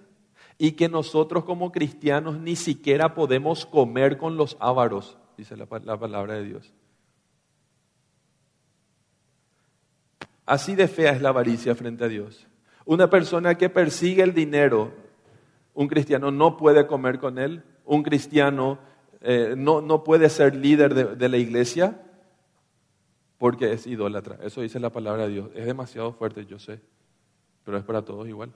y 0.59 0.72
que 0.72 0.88
nosotros 0.88 1.44
como 1.44 1.72
cristianos 1.72 2.38
ni 2.38 2.57
siquiera 2.57 3.14
podemos 3.14 3.66
comer 3.66 4.18
con 4.18 4.37
los 4.37 4.57
ávaros, 4.61 5.18
dice 5.42 5.57
la, 5.57 5.66
la 5.85 5.98
palabra 5.98 6.35
de 6.35 6.44
Dios. 6.44 6.72
Así 10.46 10.74
de 10.74 10.88
fea 10.88 11.12
es 11.12 11.22
la 11.22 11.31
avaricia 11.31 11.74
frente 11.74 12.05
a 12.05 12.09
Dios. 12.09 12.46
Una 12.85 13.11
persona 13.11 13.57
que 13.57 13.68
persigue 13.68 14.22
el 14.22 14.35
dinero, 14.35 14.92
un 15.74 15.88
cristiano 15.88 16.31
no 16.31 16.57
puede 16.57 16.87
comer 16.87 17.18
con 17.18 17.38
él, 17.38 17.62
un 17.85 18.02
cristiano 18.02 18.78
eh, 19.20 19.55
no, 19.57 19.81
no, 19.81 20.02
puede 20.02 20.28
ser 20.28 20.57
líder 20.57 20.94
de, 20.94 21.16
de, 21.16 21.28
la 21.28 21.37
iglesia 21.37 22.00
porque 23.38 23.72
es 23.72 23.87
idólatra. 23.87 24.38
Eso 24.42 24.62
dice 24.62 24.81
la 24.81 24.90
palabra 24.90 25.24
de 25.24 25.33
Dios. 25.33 25.50
Es 25.55 25.64
demasiado 25.64 26.12
fuerte, 26.12 26.44
yo 26.44 26.59
sé, 26.59 26.81
pero 27.64 27.78
es 27.78 27.85
para 27.85 28.02
todos 28.02 28.28
igual. 28.28 28.52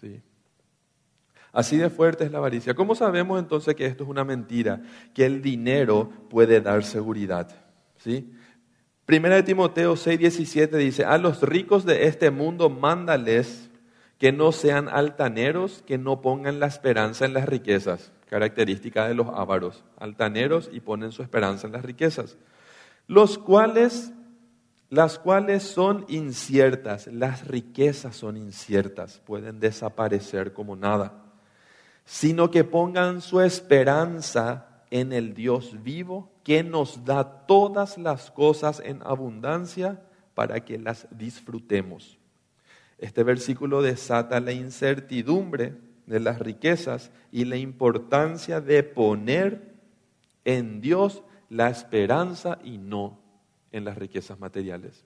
Sí. 0.00 0.20
Así 1.52 1.76
de 1.76 1.90
fuerte 1.90 2.24
es 2.24 2.32
la 2.32 2.38
avaricia. 2.38 2.74
¿Cómo 2.74 2.94
sabemos 2.94 3.38
entonces 3.38 3.74
que 3.74 3.86
esto 3.86 4.04
es 4.04 4.10
una 4.10 4.24
mentira? 4.24 4.80
Que 5.12 5.26
el 5.26 5.42
dinero 5.42 6.10
puede 6.30 6.60
dar 6.60 6.82
seguridad. 6.82 7.48
¿Sí? 7.98 8.32
Primera 9.04 9.36
de 9.36 9.42
Timoteo 9.42 9.94
6:17 9.94 10.70
dice, 10.78 11.04
a 11.04 11.18
los 11.18 11.42
ricos 11.42 11.84
de 11.84 12.06
este 12.06 12.30
mundo 12.30 12.70
mándales 12.70 13.68
que 14.16 14.32
no 14.32 14.52
sean 14.52 14.88
altaneros, 14.88 15.82
que 15.84 15.98
no 15.98 16.20
pongan 16.20 16.60
la 16.60 16.66
esperanza 16.66 17.24
en 17.24 17.34
las 17.34 17.48
riquezas, 17.48 18.12
característica 18.30 19.08
de 19.08 19.14
los 19.14 19.26
ávaros, 19.34 19.84
altaneros 19.98 20.70
y 20.72 20.80
ponen 20.80 21.10
su 21.10 21.22
esperanza 21.22 21.66
en 21.66 21.72
las 21.72 21.84
riquezas, 21.84 22.38
los 23.08 23.36
cuales, 23.36 24.12
las 24.90 25.18
cuales 25.18 25.64
son 25.64 26.06
inciertas, 26.08 27.08
las 27.08 27.48
riquezas 27.48 28.14
son 28.14 28.36
inciertas, 28.36 29.20
pueden 29.26 29.58
desaparecer 29.58 30.52
como 30.52 30.76
nada, 30.76 31.31
sino 32.04 32.50
que 32.50 32.64
pongan 32.64 33.20
su 33.20 33.40
esperanza 33.40 34.84
en 34.90 35.12
el 35.12 35.34
Dios 35.34 35.82
vivo, 35.82 36.30
que 36.44 36.62
nos 36.62 37.04
da 37.04 37.46
todas 37.46 37.96
las 37.98 38.30
cosas 38.30 38.82
en 38.84 39.00
abundancia 39.04 40.02
para 40.34 40.64
que 40.64 40.78
las 40.78 41.06
disfrutemos. 41.10 42.18
Este 42.98 43.22
versículo 43.22 43.82
desata 43.82 44.40
la 44.40 44.52
incertidumbre 44.52 45.74
de 46.06 46.20
las 46.20 46.38
riquezas 46.38 47.10
y 47.30 47.44
la 47.44 47.56
importancia 47.56 48.60
de 48.60 48.82
poner 48.82 49.72
en 50.44 50.80
Dios 50.80 51.22
la 51.48 51.68
esperanza 51.68 52.58
y 52.64 52.78
no 52.78 53.18
en 53.70 53.84
las 53.84 53.96
riquezas 53.96 54.38
materiales. 54.38 55.04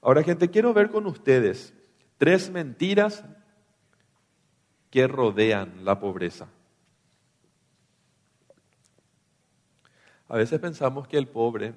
Ahora, 0.00 0.22
gente, 0.22 0.50
quiero 0.50 0.74
ver 0.74 0.90
con 0.90 1.06
ustedes 1.06 1.74
tres 2.18 2.50
mentiras 2.50 3.24
que 4.92 5.08
rodean 5.08 5.86
la 5.86 5.98
pobreza. 5.98 6.48
A 10.28 10.36
veces 10.36 10.60
pensamos 10.60 11.08
que 11.08 11.16
el 11.16 11.28
pobre, 11.28 11.72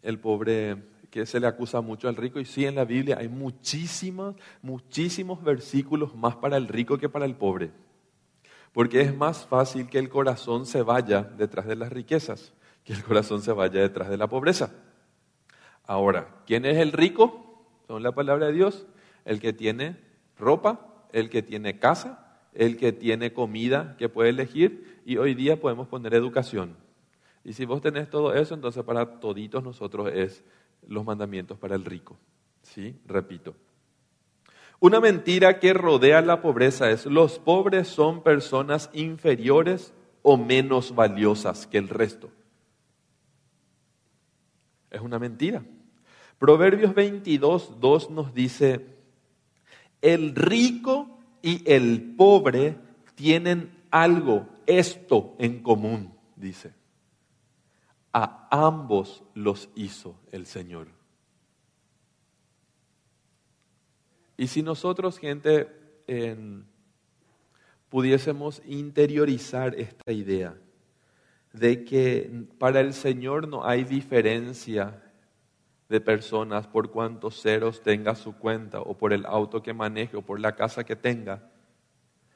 el 0.00 0.20
pobre 0.20 0.76
que 1.10 1.26
se 1.26 1.40
le 1.40 1.48
acusa 1.48 1.80
mucho 1.80 2.08
al 2.08 2.14
rico 2.14 2.38
y 2.38 2.44
sí 2.44 2.64
en 2.64 2.76
la 2.76 2.84
Biblia 2.84 3.16
hay 3.18 3.28
muchísimos, 3.28 4.36
muchísimos 4.62 5.42
versículos 5.42 6.14
más 6.14 6.36
para 6.36 6.56
el 6.56 6.68
rico 6.68 6.98
que 6.98 7.08
para 7.08 7.24
el 7.24 7.34
pobre. 7.34 7.72
Porque 8.72 9.00
es 9.00 9.12
más 9.12 9.44
fácil 9.44 9.88
que 9.88 9.98
el 9.98 10.08
corazón 10.08 10.66
se 10.66 10.82
vaya 10.82 11.22
detrás 11.22 11.66
de 11.66 11.74
las 11.74 11.92
riquezas, 11.92 12.52
que 12.84 12.92
el 12.92 13.02
corazón 13.02 13.42
se 13.42 13.52
vaya 13.52 13.80
detrás 13.80 14.08
de 14.08 14.16
la 14.16 14.28
pobreza. 14.28 14.72
Ahora, 15.84 16.28
¿quién 16.46 16.64
es 16.64 16.76
el 16.76 16.92
rico? 16.92 17.66
Son 17.88 18.04
la 18.04 18.12
palabra 18.12 18.46
de 18.46 18.52
Dios. 18.52 18.86
El 19.24 19.40
que 19.40 19.52
tiene 19.52 19.96
ropa, 20.38 20.89
el 21.12 21.30
que 21.30 21.42
tiene 21.42 21.78
casa, 21.78 22.38
el 22.52 22.76
que 22.76 22.92
tiene 22.92 23.32
comida 23.32 23.96
que 23.98 24.08
puede 24.08 24.30
elegir 24.30 25.00
y 25.04 25.16
hoy 25.16 25.34
día 25.34 25.60
podemos 25.60 25.88
poner 25.88 26.14
educación. 26.14 26.76
Y 27.44 27.52
si 27.52 27.64
vos 27.64 27.80
tenés 27.80 28.10
todo 28.10 28.34
eso, 28.34 28.54
entonces 28.54 28.82
para 28.84 29.20
toditos 29.20 29.62
nosotros 29.62 30.10
es 30.12 30.44
los 30.86 31.04
mandamientos 31.04 31.58
para 31.58 31.74
el 31.74 31.84
rico. 31.84 32.18
¿Sí? 32.62 32.94
Repito. 33.06 33.54
Una 34.78 35.00
mentira 35.00 35.58
que 35.58 35.74
rodea 35.74 36.22
la 36.22 36.40
pobreza 36.40 36.90
es 36.90 37.06
los 37.06 37.38
pobres 37.38 37.88
son 37.88 38.22
personas 38.22 38.90
inferiores 38.92 39.92
o 40.22 40.36
menos 40.36 40.94
valiosas 40.94 41.66
que 41.66 41.78
el 41.78 41.88
resto. 41.88 42.30
Es 44.90 45.00
una 45.00 45.18
mentira. 45.18 45.62
Proverbios 46.38 46.94
22, 46.94 47.80
2 47.80 48.10
nos 48.10 48.34
dice, 48.34 48.86
el 50.02 50.34
rico 50.34 51.18
y 51.42 51.62
el 51.70 52.14
pobre 52.16 52.76
tienen 53.14 53.70
algo, 53.90 54.46
esto 54.66 55.34
en 55.38 55.62
común, 55.62 56.12
dice 56.36 56.80
a 58.12 58.48
ambos 58.50 59.22
los 59.34 59.68
hizo 59.74 60.16
el 60.32 60.46
Señor. 60.46 60.88
Y 64.36 64.46
si 64.46 64.62
nosotros, 64.62 65.18
gente, 65.18 65.68
pudiésemos 67.88 68.62
interiorizar 68.66 69.74
esta 69.78 70.12
idea 70.12 70.56
de 71.52 71.84
que 71.84 72.46
para 72.58 72.80
el 72.80 72.94
Señor 72.94 73.48
no 73.48 73.64
hay 73.64 73.84
diferencia 73.84 75.02
de 75.90 76.00
personas 76.00 76.68
por 76.68 76.90
cuántos 76.90 77.42
ceros 77.42 77.82
tenga 77.82 78.14
su 78.14 78.36
cuenta 78.36 78.80
o 78.80 78.96
por 78.96 79.12
el 79.12 79.26
auto 79.26 79.60
que 79.62 79.74
maneje 79.74 80.16
o 80.16 80.22
por 80.22 80.38
la 80.40 80.54
casa 80.54 80.84
que 80.84 80.94
tenga, 80.94 81.50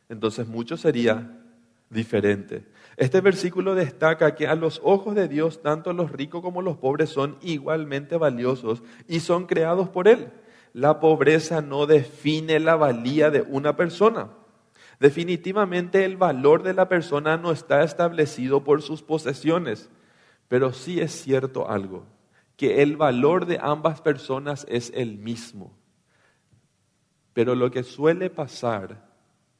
entonces 0.08 0.48
mucho 0.48 0.76
sería 0.76 1.40
diferente. 1.88 2.66
Este 2.96 3.20
versículo 3.20 3.76
destaca 3.76 4.34
que 4.34 4.48
a 4.48 4.56
los 4.56 4.80
ojos 4.82 5.14
de 5.14 5.28
Dios 5.28 5.62
tanto 5.62 5.92
los 5.92 6.10
ricos 6.10 6.42
como 6.42 6.62
los 6.62 6.76
pobres 6.78 7.10
son 7.10 7.38
igualmente 7.42 8.16
valiosos 8.16 8.82
y 9.06 9.20
son 9.20 9.46
creados 9.46 9.88
por 9.88 10.08
Él. 10.08 10.32
La 10.72 10.98
pobreza 10.98 11.62
no 11.62 11.86
define 11.86 12.58
la 12.58 12.74
valía 12.74 13.30
de 13.30 13.42
una 13.42 13.76
persona. 13.76 14.30
Definitivamente 14.98 16.04
el 16.04 16.16
valor 16.16 16.64
de 16.64 16.74
la 16.74 16.88
persona 16.88 17.36
no 17.36 17.52
está 17.52 17.84
establecido 17.84 18.64
por 18.64 18.82
sus 18.82 19.02
posesiones, 19.02 19.90
pero 20.48 20.72
sí 20.72 21.00
es 21.00 21.12
cierto 21.12 21.70
algo, 21.70 22.04
que 22.56 22.82
el 22.82 22.96
valor 22.96 23.46
de 23.46 23.58
ambas 23.60 24.00
personas 24.00 24.66
es 24.68 24.92
el 24.94 25.18
mismo. 25.18 25.76
Pero 27.32 27.54
lo 27.54 27.70
que 27.70 27.82
suele 27.82 28.30
pasar 28.30 29.12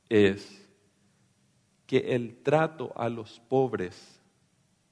es 0.09 0.69
que 1.87 2.15
el 2.15 2.37
trato 2.43 2.93
a 2.97 3.09
los 3.09 3.41
pobres 3.41 4.21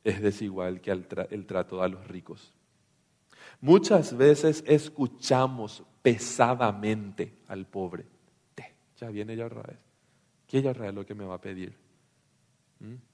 es 0.05 0.21
desigual 0.21 0.81
que 0.81 0.91
el, 0.91 1.47
trato 1.47 1.83
a 1.83 1.89
los 1.89 2.07
ricos. 2.09 2.53
Muchas 3.61 4.17
veces 4.17 4.65
escuchamos 4.67 5.85
pesadamente 6.03 7.39
al 7.47 7.67
pobre. 7.67 8.05
ya 8.99 9.09
viene 9.11 9.37
ya 9.37 9.49
vez. 9.49 9.79
¿Qué 10.47 10.61
ya 10.61 10.73
es 10.73 10.95
lo 10.95 11.07
que 11.07 11.15
me 11.15 11.25
va 11.25 11.37
a 11.37 11.41
pedir? 11.41 11.75
¿Mm? 12.81 13.12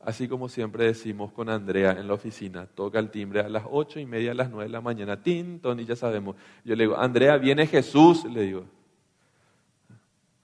Así 0.00 0.28
como 0.28 0.48
siempre 0.48 0.84
decimos 0.84 1.32
con 1.32 1.48
Andrea 1.48 1.92
en 1.92 2.06
la 2.06 2.14
oficina, 2.14 2.66
toca 2.66 2.98
el 2.98 3.10
timbre 3.10 3.40
a 3.40 3.48
las 3.48 3.64
ocho 3.68 3.98
y 3.98 4.06
media, 4.06 4.30
a 4.30 4.34
las 4.34 4.48
nueve 4.48 4.66
de 4.66 4.72
la 4.72 4.80
mañana, 4.80 5.22
tin, 5.22 5.60
Tony, 5.60 5.84
ya 5.84 5.96
sabemos. 5.96 6.36
Yo 6.64 6.76
le 6.76 6.84
digo, 6.84 6.96
Andrea, 6.96 7.36
viene 7.36 7.66
Jesús, 7.66 8.24
le 8.24 8.42
digo. 8.42 8.64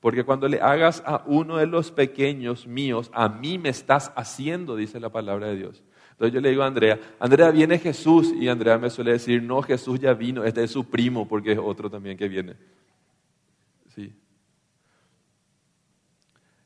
Porque 0.00 0.24
cuando 0.24 0.48
le 0.48 0.60
hagas 0.60 1.02
a 1.06 1.22
uno 1.26 1.56
de 1.56 1.66
los 1.66 1.90
pequeños 1.90 2.66
míos, 2.66 3.10
a 3.14 3.28
mí 3.28 3.58
me 3.58 3.70
estás 3.70 4.12
haciendo, 4.16 4.76
dice 4.76 5.00
la 5.00 5.10
palabra 5.10 5.46
de 5.46 5.56
Dios. 5.56 5.82
Entonces 6.10 6.34
yo 6.34 6.40
le 6.40 6.50
digo 6.50 6.62
a 6.62 6.66
Andrea, 6.66 7.00
Andrea, 7.18 7.50
viene 7.50 7.78
Jesús. 7.78 8.32
Y 8.38 8.48
Andrea 8.48 8.76
me 8.78 8.90
suele 8.90 9.12
decir, 9.12 9.42
no, 9.42 9.62
Jesús 9.62 9.98
ya 9.98 10.14
vino, 10.14 10.44
este 10.44 10.62
es 10.62 10.70
su 10.70 10.88
primo, 10.90 11.26
porque 11.26 11.52
es 11.52 11.58
otro 11.58 11.88
también 11.90 12.16
que 12.16 12.28
viene. 12.28 12.54
Sí. 13.94 14.14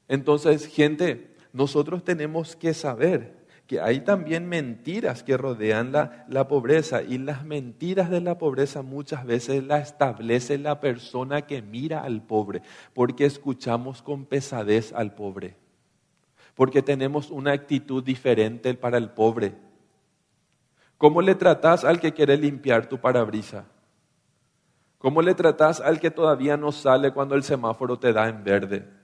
Entonces, 0.07 0.66
gente, 0.66 1.35
nosotros 1.52 2.04
tenemos 2.04 2.56
que 2.56 2.74
saber 2.74 3.38
que 3.68 3.80
hay 3.80 4.00
también 4.00 4.48
mentiras 4.48 5.22
que 5.22 5.37
rodean 5.37 5.92
la, 5.92 6.24
la, 6.28 6.48
pobreza 6.48 7.02
y 7.02 7.18
las 7.18 7.44
mentiras 7.44 8.08
de 8.08 8.22
la 8.22 8.38
pobreza 8.38 8.80
muchas 8.80 9.26
veces 9.26 9.62
las 9.62 9.88
establece 9.88 10.56
la 10.56 10.80
persona 10.80 11.42
que 11.42 11.61
mira 11.61 12.00
al 12.00 12.22
pobre, 12.22 12.62
porque 12.94 13.26
escuchamos 13.26 14.00
con 14.00 14.24
pesadez 14.24 14.94
al 14.94 15.14
pobre, 15.14 15.54
porque 16.54 16.80
tenemos 16.80 17.30
una 17.30 17.52
actitud 17.52 18.02
diferente 18.02 18.72
para 18.72 18.96
el 18.96 19.11
pobre. 19.11 19.52
¿Cómo 20.96 21.20
le 21.20 21.34
tratas 21.34 21.84
al 21.84 22.00
que 22.00 22.14
quiere 22.14 22.38
limpiar 22.38 22.87
tu 22.87 22.98
parabrisa? 22.98 23.66
¿Cómo 24.96 25.20
le 25.20 25.34
tratas 25.34 25.80
al 25.80 26.00
que 26.00 26.11
todavía 26.11 26.56
no 26.56 26.72
sale 26.72 27.12
cuando 27.12 27.34
el 27.34 27.44
semáforo 27.44 27.98
te 27.98 28.14
da 28.14 28.28
en 28.28 28.42
verde? 28.42 28.97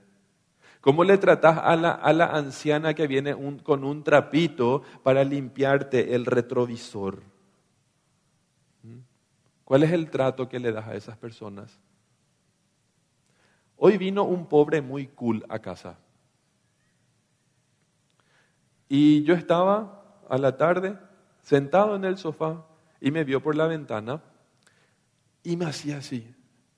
¿Cómo 0.85 1.03
le 1.03 1.17
tratas 1.17 1.57
a 1.63 1.75
la, 1.75 1.93
a 1.93 2.13
la 2.13 2.27
anciana 2.27 2.93
que 2.93 3.07
viene 3.07 3.35
con 3.63 3.83
un 3.83 4.03
trapito 4.03 4.83
para 5.01 5.23
limpiarte 5.23 6.13
el 6.13 6.27
retrovisor? 6.27 7.23
¿Mm? 8.83 8.99
¿Cuál 9.63 9.81
es 9.81 9.91
el 9.91 10.11
trato 10.11 10.47
que 10.47 10.59
le 10.59 10.71
das 10.71 10.87
a 10.87 10.93
esas 10.93 11.17
personas? 11.17 11.79
Hoy 13.77 13.97
vino 13.97 14.25
un 14.25 14.45
pobre 14.45 14.83
muy 14.83 15.07
cool 15.07 15.43
a 15.49 15.57
casa. 15.57 15.97
Y 18.87 19.23
yo 19.23 19.33
estaba 19.33 20.21
a 20.29 20.37
la 20.37 20.55
tarde 20.55 20.99
sentado 21.41 21.95
en 21.95 22.05
el 22.05 22.19
sofá 22.19 22.63
y 23.01 23.09
me 23.09 23.23
vio 23.23 23.41
por 23.41 23.55
la 23.55 23.65
ventana 23.65 24.21
y 25.41 25.57
me 25.57 25.65
hacía 25.65 25.97
así. 25.97 26.31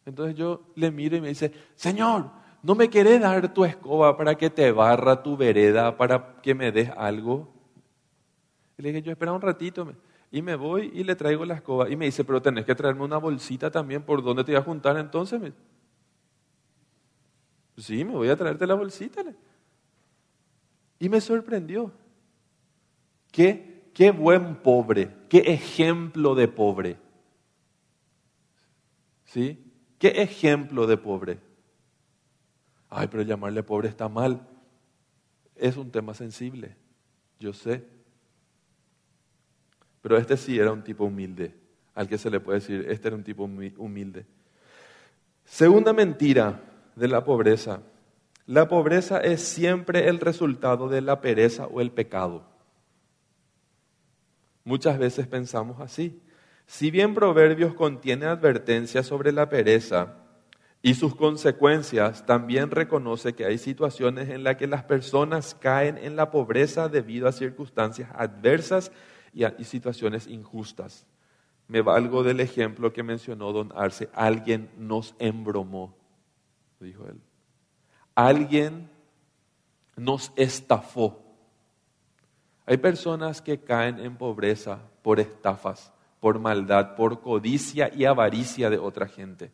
Entonces 0.05 0.33
yo 0.33 0.61
le 0.75 0.91
miro 0.91 1.17
y 1.17 1.19
me 1.19 1.27
dice, 1.27 1.51
Señor, 1.75 2.46
¿no 2.67 2.75
me 2.75 2.89
querés 2.89 3.21
dar 3.21 3.53
tu 3.53 3.63
escoba 3.63 4.17
para 4.17 4.35
que 4.35 4.49
te 4.49 4.73
barra 4.73 5.23
tu 5.23 5.37
vereda, 5.37 5.95
para 5.95 6.35
que 6.41 6.53
me 6.53 6.69
des 6.69 6.89
algo? 6.97 7.47
Y 8.77 8.81
le 8.81 8.89
dije, 8.89 9.03
yo 9.03 9.11
espera 9.13 9.31
un 9.31 9.39
ratito. 9.39 9.89
Y 10.29 10.41
me 10.41 10.53
voy 10.55 10.91
y 10.93 11.05
le 11.05 11.15
traigo 11.15 11.45
la 11.45 11.53
escoba. 11.53 11.89
Y 11.89 11.95
me 11.95 12.03
dice, 12.03 12.25
pero 12.25 12.41
tenés 12.41 12.65
que 12.65 12.75
traerme 12.75 13.05
una 13.05 13.19
bolsita 13.19 13.71
también, 13.71 14.03
¿por 14.03 14.21
dónde 14.21 14.43
te 14.43 14.51
voy 14.51 14.59
a 14.59 14.65
juntar 14.65 14.97
entonces? 14.97 15.53
Sí, 17.77 18.03
me 18.03 18.11
voy 18.11 18.27
a 18.27 18.35
traerte 18.35 18.67
la 18.67 18.73
bolsita. 18.73 19.23
Y 20.99 21.07
me 21.07 21.21
sorprendió. 21.21 21.93
Qué, 23.31 23.91
qué 23.93 24.11
buen 24.11 24.57
pobre, 24.57 25.15
qué 25.29 25.37
ejemplo 25.37 26.35
de 26.35 26.49
pobre. 26.49 26.97
¿Sí? 29.23 29.71
¿Qué 29.97 30.09
ejemplo 30.21 30.85
de 30.85 30.97
pobre? 30.97 31.46
Ay, 32.89 33.07
pero 33.07 33.23
llamarle 33.23 33.63
pobre 33.63 33.89
está 33.89 34.07
mal. 34.09 34.47
Es 35.55 35.77
un 35.77 35.91
tema 35.91 36.13
sensible, 36.13 36.75
yo 37.39 37.53
sé. 37.53 37.83
Pero 40.01 40.17
este 40.17 40.37
sí 40.37 40.57
era 40.57 40.71
un 40.71 40.83
tipo 40.83 41.05
humilde, 41.05 41.53
al 41.93 42.07
que 42.07 42.17
se 42.17 42.29
le 42.29 42.39
puede 42.39 42.59
decir, 42.59 42.85
este 42.89 43.07
era 43.07 43.17
un 43.17 43.23
tipo 43.23 43.43
humilde. 43.43 44.25
Segunda 45.43 45.93
mentira 45.93 46.61
de 46.95 47.07
la 47.07 47.23
pobreza. 47.23 47.81
La 48.45 48.67
pobreza 48.67 49.19
es 49.19 49.41
siempre 49.41 50.07
el 50.07 50.19
resultado 50.19 50.87
de 50.87 51.01
la 51.01 51.19
pereza 51.19 51.67
o 51.67 51.81
el 51.81 51.91
pecado. 51.91 52.45
Muchas 54.63 54.97
veces 54.99 55.27
pensamos 55.27 55.79
así. 55.79 56.21
Si 56.65 56.91
bien 56.91 57.13
Proverbios 57.13 57.73
contiene 57.73 58.25
advertencias 58.25 59.05
sobre 59.05 59.31
la 59.31 59.47
pereza, 59.47 60.15
y 60.81 60.93
sus 60.93 61.15
consecuencias, 61.15 62.25
también 62.25 62.71
reconoce 62.71 63.33
que 63.33 63.45
hay 63.45 63.57
situaciones 63.57 64.29
en 64.29 64.43
las 64.43 64.57
que 64.57 64.67
las 64.67 64.83
personas 64.83 65.55
caen 65.55 65.97
en 65.97 66.15
la 66.15 66.29
pobreza 66.29 66.87
debido 66.87 67.27
a 67.27 67.31
circunstancias 67.31 68.09
adversas 68.13 68.91
y, 69.33 69.43
a, 69.43 69.55
situaciones 69.63 70.27
injustas. 70.27 71.07
Me 71.67 71.81
valgo 71.81 72.23
del 72.23 72.39
ejemplo 72.39 72.93
que 72.93 73.03
mencionó 73.03 73.51
don 73.51 73.73
Arce. 73.75 74.09
Alguien 74.13 74.69
nos 74.77 75.15
embromó, 75.19 75.95
dijo 76.79 77.05
él. 77.07 77.19
Alguien 78.15 78.89
nos 79.95 80.31
estafó. 80.35 81.21
Hay 82.65 82.77
personas 82.77 83.41
que 83.41 83.59
caen 83.59 83.99
en 83.99 84.15
pobreza 84.15 84.79
por 85.01 85.19
estafas, 85.19 85.91
por 86.19 86.39
maldad, 86.39 86.95
por 86.95 87.21
codicia 87.21 87.91
y 87.93 88.05
avaricia 88.05 88.69
de 88.69 88.77
otra 88.77 89.07
gente. 89.07 89.51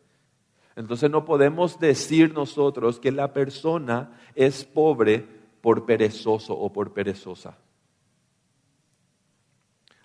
Entonces 0.75 1.09
no 1.09 1.25
podemos 1.25 1.79
decir 1.79 2.33
nosotros 2.33 2.99
que 2.99 3.11
la 3.11 3.33
persona 3.33 4.11
es 4.35 4.63
pobre 4.63 5.25
por 5.61 5.85
perezoso 5.85 6.53
o 6.53 6.73
por 6.73 6.93
perezosa. 6.93 7.57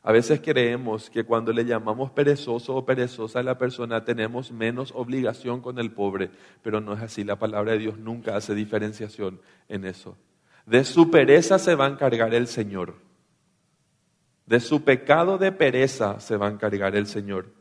A 0.02 0.12
veces 0.12 0.40
creemos 0.40 1.10
que 1.10 1.24
cuando 1.24 1.52
le 1.52 1.64
llamamos 1.64 2.10
perezoso 2.12 2.76
o 2.76 2.86
perezosa 2.86 3.40
a 3.40 3.42
la 3.42 3.58
persona 3.58 4.04
tenemos 4.04 4.52
menos 4.52 4.92
obligación 4.94 5.60
con 5.60 5.78
el 5.78 5.90
pobre, 5.90 6.30
pero 6.62 6.80
no 6.80 6.94
es 6.94 7.02
así. 7.02 7.24
La 7.24 7.36
palabra 7.36 7.72
de 7.72 7.78
Dios 7.78 7.98
nunca 7.98 8.36
hace 8.36 8.54
diferenciación 8.54 9.40
en 9.68 9.84
eso. 9.84 10.16
De 10.64 10.84
su 10.84 11.10
pereza 11.10 11.58
se 11.58 11.74
va 11.74 11.86
a 11.86 11.90
encargar 11.90 12.32
el 12.34 12.46
Señor. 12.46 12.94
De 14.46 14.60
su 14.60 14.82
pecado 14.82 15.36
de 15.36 15.52
pereza 15.52 16.20
se 16.20 16.36
va 16.36 16.46
a 16.46 16.52
encargar 16.52 16.96
el 16.96 17.06
Señor. 17.06 17.57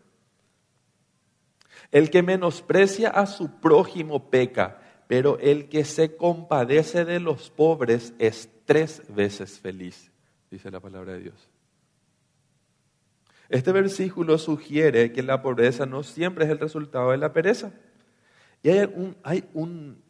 El 1.92 2.10
que 2.10 2.22
menosprecia 2.22 3.10
a 3.10 3.26
su 3.26 3.60
prójimo 3.60 4.30
peca, 4.30 4.82
pero 5.08 5.40
el 5.40 5.70
que 5.70 5.86
se 5.86 6.16
compadece 6.16 7.06
de 7.06 7.20
los 7.20 7.50
pobres 7.50 8.14
es 8.20 8.50
tres 8.66 9.02
veces 9.10 9.60
feliz, 9.60 10.12
dice 10.52 10.70
la 10.70 10.80
palabra 10.80 11.14
de 11.14 11.22
Dios. 11.22 11.50
Este 13.50 13.72
versículo 13.72 14.38
sugiere 14.38 15.14
que 15.14 15.24
la 15.24 15.42
pobreza 15.42 15.86
no 15.86 16.04
siempre 16.04 16.46
es 16.46 16.52
el 16.52 16.60
resultado 16.60 17.12
de 17.12 17.18
la 17.18 17.32
pereza. 17.32 17.72
Y 18.62 18.70
hay 18.70 18.92
un, 18.94 19.16
hay 19.24 19.46
un, 19.54 20.02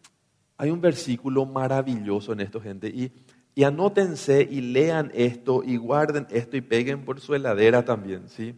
hay 0.58 0.72
un 0.72 0.82
versículo 0.82 1.46
maravilloso 1.46 2.34
en 2.34 2.40
esto, 2.40 2.60
gente. 2.60 2.88
Y, 2.88 3.12
y 3.54 3.64
anótense 3.64 4.48
y 4.50 4.62
lean 4.62 5.12
esto 5.14 5.64
y 5.64 5.78
guarden 5.78 6.26
esto 6.32 6.58
y 6.58 6.62
peguen 6.62 7.06
por 7.06 7.20
su 7.20 7.36
heladera 7.36 7.86
también, 7.86 8.28
¿sí? 8.30 8.56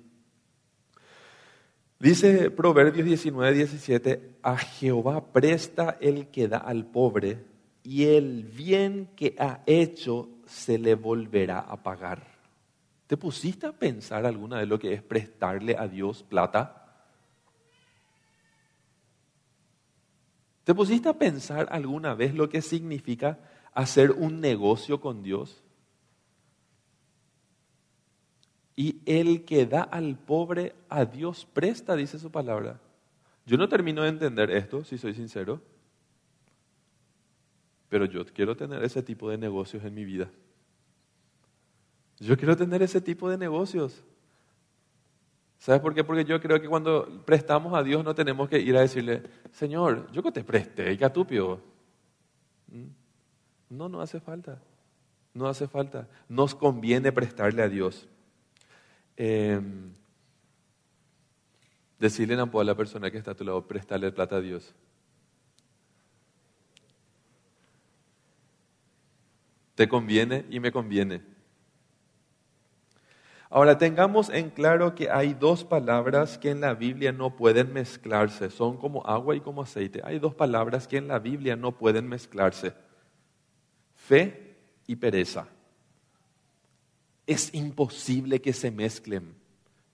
Dice 2.00 2.50
Proverbios 2.50 3.06
19, 3.06 3.54
17, 3.54 4.38
a 4.42 4.56
Jehová 4.58 5.34
presta 5.34 5.98
el 6.00 6.28
que 6.28 6.48
da 6.48 6.60
al 6.60 6.86
pobre 6.86 7.44
y 7.84 8.06
el 8.06 8.46
bien 8.46 9.10
que 9.18 9.36
ha 9.38 9.64
hecho 9.66 10.30
se 10.46 10.80
le 10.80 10.96
volverá 10.96 11.60
a 11.60 11.84
pagar. 11.84 12.26
¿Te 13.06 13.18
pusiste 13.18 13.68
a 13.68 13.74
pensar 13.74 14.26
alguna 14.26 14.60
vez 14.60 14.70
lo 14.70 14.80
que 14.80 14.94
es 14.94 15.04
prestarle 15.04 15.76
a 15.78 15.90
Dios 15.90 16.24
plata? 16.24 17.04
¿Te 20.64 20.74
pusiste 20.74 21.10
a 21.10 21.18
pensar 21.18 21.68
alguna 21.70 22.14
vez 22.14 22.34
lo 22.34 22.48
que 22.48 22.62
significa 22.62 23.40
hacer 23.74 24.12
un 24.12 24.40
negocio 24.40 25.02
con 25.02 25.22
Dios? 25.22 25.66
Y 28.80 29.02
el 29.06 29.44
que 29.44 29.66
da 29.66 29.82
al 29.82 30.18
pobre 30.18 30.74
a 30.88 31.04
Dios 31.04 31.46
presta, 31.52 31.98
dice 31.98 32.18
su 32.18 32.32
palabra. 32.32 32.80
Yo 33.46 33.58
no 33.58 33.68
termino 33.68 34.04
de 34.04 34.08
entender 34.08 34.50
esto, 34.52 34.86
si 34.86 34.98
soy 34.98 35.14
sincero, 35.14 35.60
pero 37.90 38.06
yo 38.06 38.26
quiero 38.28 38.56
tener 38.56 38.82
ese 38.82 39.04
tipo 39.04 39.30
de 39.30 39.38
negocios 39.38 39.84
en 39.84 39.94
mi 39.94 40.06
vida. 40.06 40.32
Yo 42.22 42.38
quiero 42.38 42.56
tener 42.56 42.82
ese 42.82 43.02
tipo 43.02 43.30
de 43.30 43.38
negocios. 43.38 44.02
¿Sabes 45.58 45.82
por 45.82 45.94
qué? 45.94 46.06
Porque 46.06 46.24
yo 46.24 46.40
creo 46.40 46.62
que 46.62 46.70
cuando 46.70 47.26
prestamos 47.26 47.74
a 47.74 47.84
Dios 47.84 48.02
no 48.06 48.16
tenemos 48.16 48.48
que 48.48 48.60
ir 48.62 48.78
a 48.78 48.80
decirle, 48.80 49.24
Señor, 49.52 50.10
yo 50.14 50.24
que 50.24 50.32
te 50.32 50.46
presté, 50.46 50.98
catupio. 50.98 51.60
¿Mm? 52.68 52.86
No, 53.72 53.90
no 53.90 54.00
hace 54.00 54.22
falta. 54.22 54.62
No 55.34 55.50
hace 55.50 55.68
falta. 55.68 56.08
Nos 56.30 56.56
conviene 56.56 57.12
prestarle 57.12 57.62
a 57.62 57.68
Dios. 57.68 58.08
Eh, 59.22 59.60
decirle 62.00 62.36
a 62.36 62.64
la 62.64 62.76
persona 62.76 63.12
que 63.12 63.18
está 63.18 63.32
a 63.32 63.36
tu 63.36 63.44
lado, 63.44 63.68
prestarle 63.68 64.14
plata 64.14 64.38
a 64.38 64.40
Dios. 64.40 64.74
Te 69.76 69.90
conviene 69.90 70.46
y 70.50 70.62
me 70.62 70.72
conviene. 70.72 71.22
Ahora 73.50 73.78
tengamos 73.78 74.30
en 74.30 74.52
claro 74.52 74.96
que 74.96 75.10
hay 75.10 75.34
dos 75.34 75.66
palabras 75.66 76.38
que 76.38 76.52
en 76.52 76.62
la 76.62 76.74
Biblia 76.74 77.12
no 77.12 77.36
pueden 77.36 77.74
mezclarse, 77.74 78.50
son 78.50 78.78
como 78.78 79.06
agua 79.06 79.36
y 79.36 79.42
como 79.42 79.64
aceite. 79.64 80.00
Hay 80.06 80.20
dos 80.20 80.34
palabras 80.34 80.88
que 80.88 80.96
en 80.96 81.10
la 81.10 81.20
Biblia 81.20 81.58
no 81.58 81.74
pueden 81.74 82.08
mezclarse, 82.08 82.74
fe 83.96 84.56
y 84.88 84.96
pereza. 84.96 85.50
Es 87.30 87.54
imposible 87.54 88.42
que 88.42 88.54
se 88.54 88.72
mezclen, 88.72 89.36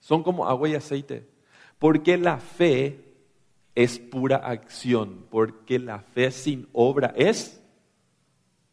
son 0.00 0.22
como 0.22 0.48
agua 0.48 0.70
y 0.70 0.74
aceite, 0.74 1.28
porque 1.78 2.16
la 2.16 2.38
fe 2.38 3.04
es 3.74 3.98
pura 3.98 4.36
acción, 4.36 5.26
porque 5.28 5.78
la 5.78 5.98
fe 5.98 6.30
sin 6.30 6.66
obra 6.72 7.12
es 7.14 7.62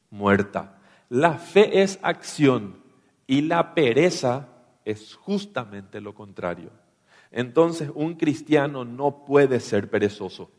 muerta. 0.09 0.79
La 1.09 1.33
fe 1.33 1.81
es 1.81 1.99
acción 2.01 2.81
y 3.27 3.41
la 3.41 3.75
pereza 3.75 4.47
es 4.85 5.13
justamente 5.15 5.99
lo 5.99 6.15
contrario. 6.15 6.71
Entonces 7.31 7.91
un 7.93 8.13
cristiano 8.13 8.85
no 8.85 9.25
puede 9.25 9.59
ser 9.59 9.89
perezoso, 9.89 10.51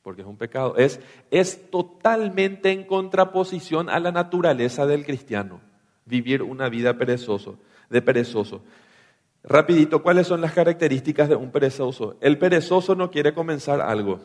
porque 0.00 0.22
es 0.22 0.26
un 0.26 0.38
pecado. 0.38 0.76
Es, 0.78 1.00
es 1.30 1.70
totalmente 1.70 2.70
en 2.70 2.86
contraposición 2.86 3.90
a 3.90 4.00
la 4.00 4.10
naturaleza 4.10 4.86
del 4.86 5.04
cristiano, 5.04 5.60
vivir 6.06 6.42
una 6.42 6.68
vida 6.68 6.96
perezoso, 6.96 7.58
de 7.90 8.02
perezoso. 8.02 8.62
Rapidito, 9.42 10.02
¿cuáles 10.02 10.26
son 10.26 10.40
las 10.40 10.52
características 10.52 11.28
de 11.28 11.36
un 11.36 11.50
perezoso? 11.50 12.16
El 12.20 12.38
perezoso 12.38 12.94
no 12.94 13.10
quiere 13.10 13.34
comenzar 13.34 13.80
algo. 13.80 14.20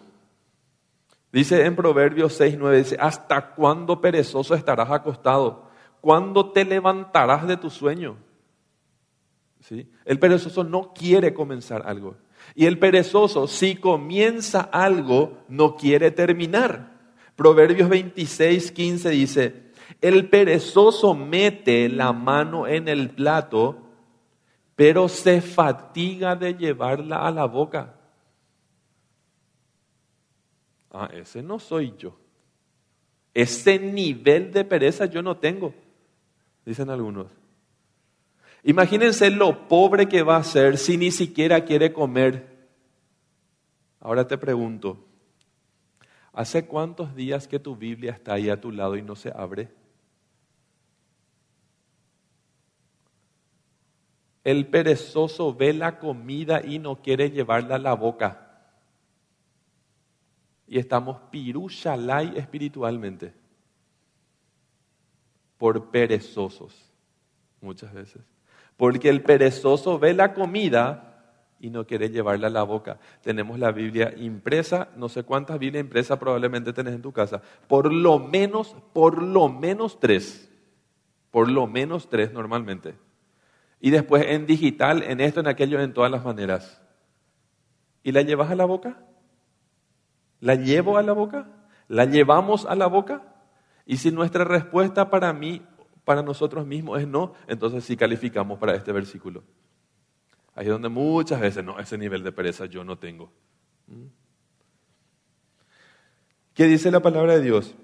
Dice 1.31 1.65
en 1.65 1.75
Proverbios 1.75 2.33
6, 2.33 2.55
9, 2.57 2.77
dice, 2.77 2.97
¿hasta 2.99 3.53
cuándo 3.53 4.01
perezoso 4.01 4.55
estarás 4.55 4.89
acostado? 4.89 5.69
¿Cuándo 6.01 6.51
te 6.51 6.65
levantarás 6.65 7.47
de 7.47 7.57
tu 7.57 7.69
sueño? 7.69 8.17
¿Sí? 9.59 9.91
El 10.05 10.17
perezoso 10.19 10.63
no 10.63 10.93
quiere 10.93 11.33
comenzar 11.33 11.83
algo. 11.85 12.15
Y 12.55 12.65
el 12.65 12.79
perezoso, 12.79 13.47
si 13.47 13.75
comienza 13.75 14.61
algo, 14.61 15.43
no 15.49 15.75
quiere 15.75 16.11
terminar. 16.11 16.97
Proverbios 17.35 17.89
26, 17.89 18.71
15 18.71 19.09
dice, 19.09 19.68
el 20.01 20.29
perezoso 20.29 21.13
mete 21.13 21.89
la 21.89 22.13
mano 22.13 22.67
en 22.67 22.87
el 22.87 23.09
plato 23.09 23.89
pero 24.79 25.09
se 25.09 25.41
fatiga 25.41 26.37
de 26.37 26.53
llevarla 26.53 27.27
a 27.27 27.31
la 27.31 27.43
boca. 27.43 27.95
Ah, 30.89 31.09
ese 31.11 31.43
no 31.43 31.59
soy 31.59 31.93
yo. 31.97 32.17
Ese 33.33 33.77
nivel 33.77 34.53
de 34.53 34.63
pereza 34.63 35.05
yo 35.05 35.21
no 35.21 35.35
tengo, 35.35 35.73
dicen 36.65 36.89
algunos. 36.89 37.27
Imagínense 38.63 39.29
lo 39.29 39.67
pobre 39.67 40.07
que 40.07 40.23
va 40.23 40.37
a 40.37 40.43
ser 40.45 40.77
si 40.77 40.95
ni 40.95 41.11
siquiera 41.11 41.65
quiere 41.65 41.91
comer. 41.91 42.69
Ahora 43.99 44.25
te 44.25 44.37
pregunto, 44.37 45.05
¿hace 46.31 46.65
cuántos 46.65 47.13
días 47.15 47.49
que 47.49 47.59
tu 47.59 47.75
Biblia 47.75 48.13
está 48.13 48.35
ahí 48.35 48.49
a 48.49 48.61
tu 48.61 48.71
lado 48.71 48.95
y 48.95 49.01
no 49.01 49.17
se 49.17 49.29
abre? 49.35 49.77
El 54.43 54.67
perezoso 54.67 55.53
ve 55.53 55.73
la 55.73 55.99
comida 55.99 56.61
y 56.63 56.79
no 56.79 57.01
quiere 57.01 57.31
llevarla 57.31 57.75
a 57.75 57.79
la 57.79 57.93
boca. 57.93 58.47
Y 60.67 60.79
estamos 60.79 61.17
pirushalay 61.31 62.37
espiritualmente. 62.37 63.33
Por 65.57 65.89
perezosos, 65.91 66.73
muchas 67.59 67.93
veces. 67.93 68.21
Porque 68.77 69.09
el 69.09 69.21
perezoso 69.21 69.99
ve 69.99 70.13
la 70.13 70.33
comida 70.33 71.05
y 71.59 71.69
no 71.69 71.85
quiere 71.85 72.09
llevarla 72.09 72.47
a 72.47 72.51
la 72.51 72.63
boca. 72.63 72.97
Tenemos 73.21 73.59
la 73.59 73.73
Biblia 73.73 74.13
impresa, 74.15 74.87
no 74.95 75.09
sé 75.09 75.23
cuántas 75.23 75.59
Biblias 75.59 75.83
impresas 75.83 76.17
probablemente 76.17 76.71
tenés 76.71 76.93
en 76.93 77.01
tu 77.01 77.11
casa. 77.11 77.41
Por 77.67 77.91
lo 77.91 78.19
menos, 78.19 78.73
por 78.93 79.21
lo 79.21 79.49
menos 79.49 79.99
tres. 79.99 80.49
Por 81.29 81.49
lo 81.49 81.67
menos 81.67 82.07
tres 82.07 82.31
normalmente 82.31 83.08
y 83.79 83.91
después 83.91 84.25
en 84.27 84.45
digital, 84.45 85.03
en 85.03 85.21
esto, 85.21 85.39
en 85.39 85.47
aquello, 85.47 85.79
en 85.81 85.93
todas 85.93 86.11
las 86.11 86.23
maneras. 86.23 86.81
¿Y 88.03 88.11
la 88.11 88.21
llevas 88.21 88.51
a 88.51 88.55
la 88.55 88.65
boca? 88.65 89.03
¿La 90.39 90.55
llevo 90.55 90.97
a 90.97 91.03
la 91.03 91.13
boca? 91.13 91.47
¿La 91.87 92.05
llevamos 92.05 92.65
a 92.65 92.75
la 92.75 92.87
boca? 92.87 93.35
Y 93.85 93.97
si 93.97 94.11
nuestra 94.11 94.43
respuesta 94.43 95.09
para 95.09 95.33
mí, 95.33 95.61
para 96.03 96.21
nosotros 96.21 96.65
mismos 96.65 97.01
es 97.01 97.07
no, 97.07 97.33
entonces 97.47 97.83
sí 97.83 97.95
calificamos 97.95 98.59
para 98.59 98.75
este 98.75 98.91
versículo. 98.91 99.43
Ahí 100.55 100.65
es 100.65 100.71
donde 100.71 100.89
muchas 100.89 101.39
veces, 101.39 101.63
no, 101.63 101.79
ese 101.79 101.97
nivel 101.97 102.23
de 102.23 102.31
pereza 102.31 102.65
yo 102.65 102.83
no 102.83 102.97
tengo. 102.97 103.31
¿Mm? 103.87 104.07
¿Qué 106.53 106.65
dice 106.65 106.91
la 106.91 106.99
palabra 106.99 107.35
de 107.35 107.41
Dios? 107.41 107.75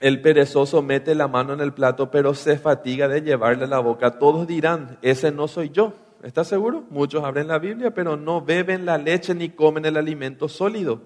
El 0.00 0.20
perezoso 0.20 0.82
mete 0.82 1.14
la 1.14 1.28
mano 1.28 1.52
en 1.52 1.60
el 1.60 1.72
plato, 1.72 2.10
pero 2.10 2.34
se 2.34 2.58
fatiga 2.58 3.08
de 3.08 3.22
llevarle 3.22 3.66
la 3.66 3.78
boca. 3.78 4.18
Todos 4.18 4.46
dirán, 4.46 4.98
ese 5.02 5.30
no 5.30 5.48
soy 5.48 5.70
yo. 5.70 5.94
¿Estás 6.22 6.48
seguro? 6.48 6.84
Muchos 6.90 7.22
abren 7.22 7.48
la 7.48 7.58
Biblia, 7.58 7.92
pero 7.92 8.16
no 8.16 8.40
beben 8.40 8.86
la 8.86 8.98
leche 8.98 9.34
ni 9.34 9.50
comen 9.50 9.84
el 9.84 9.96
alimento 9.96 10.48
sólido. 10.48 11.02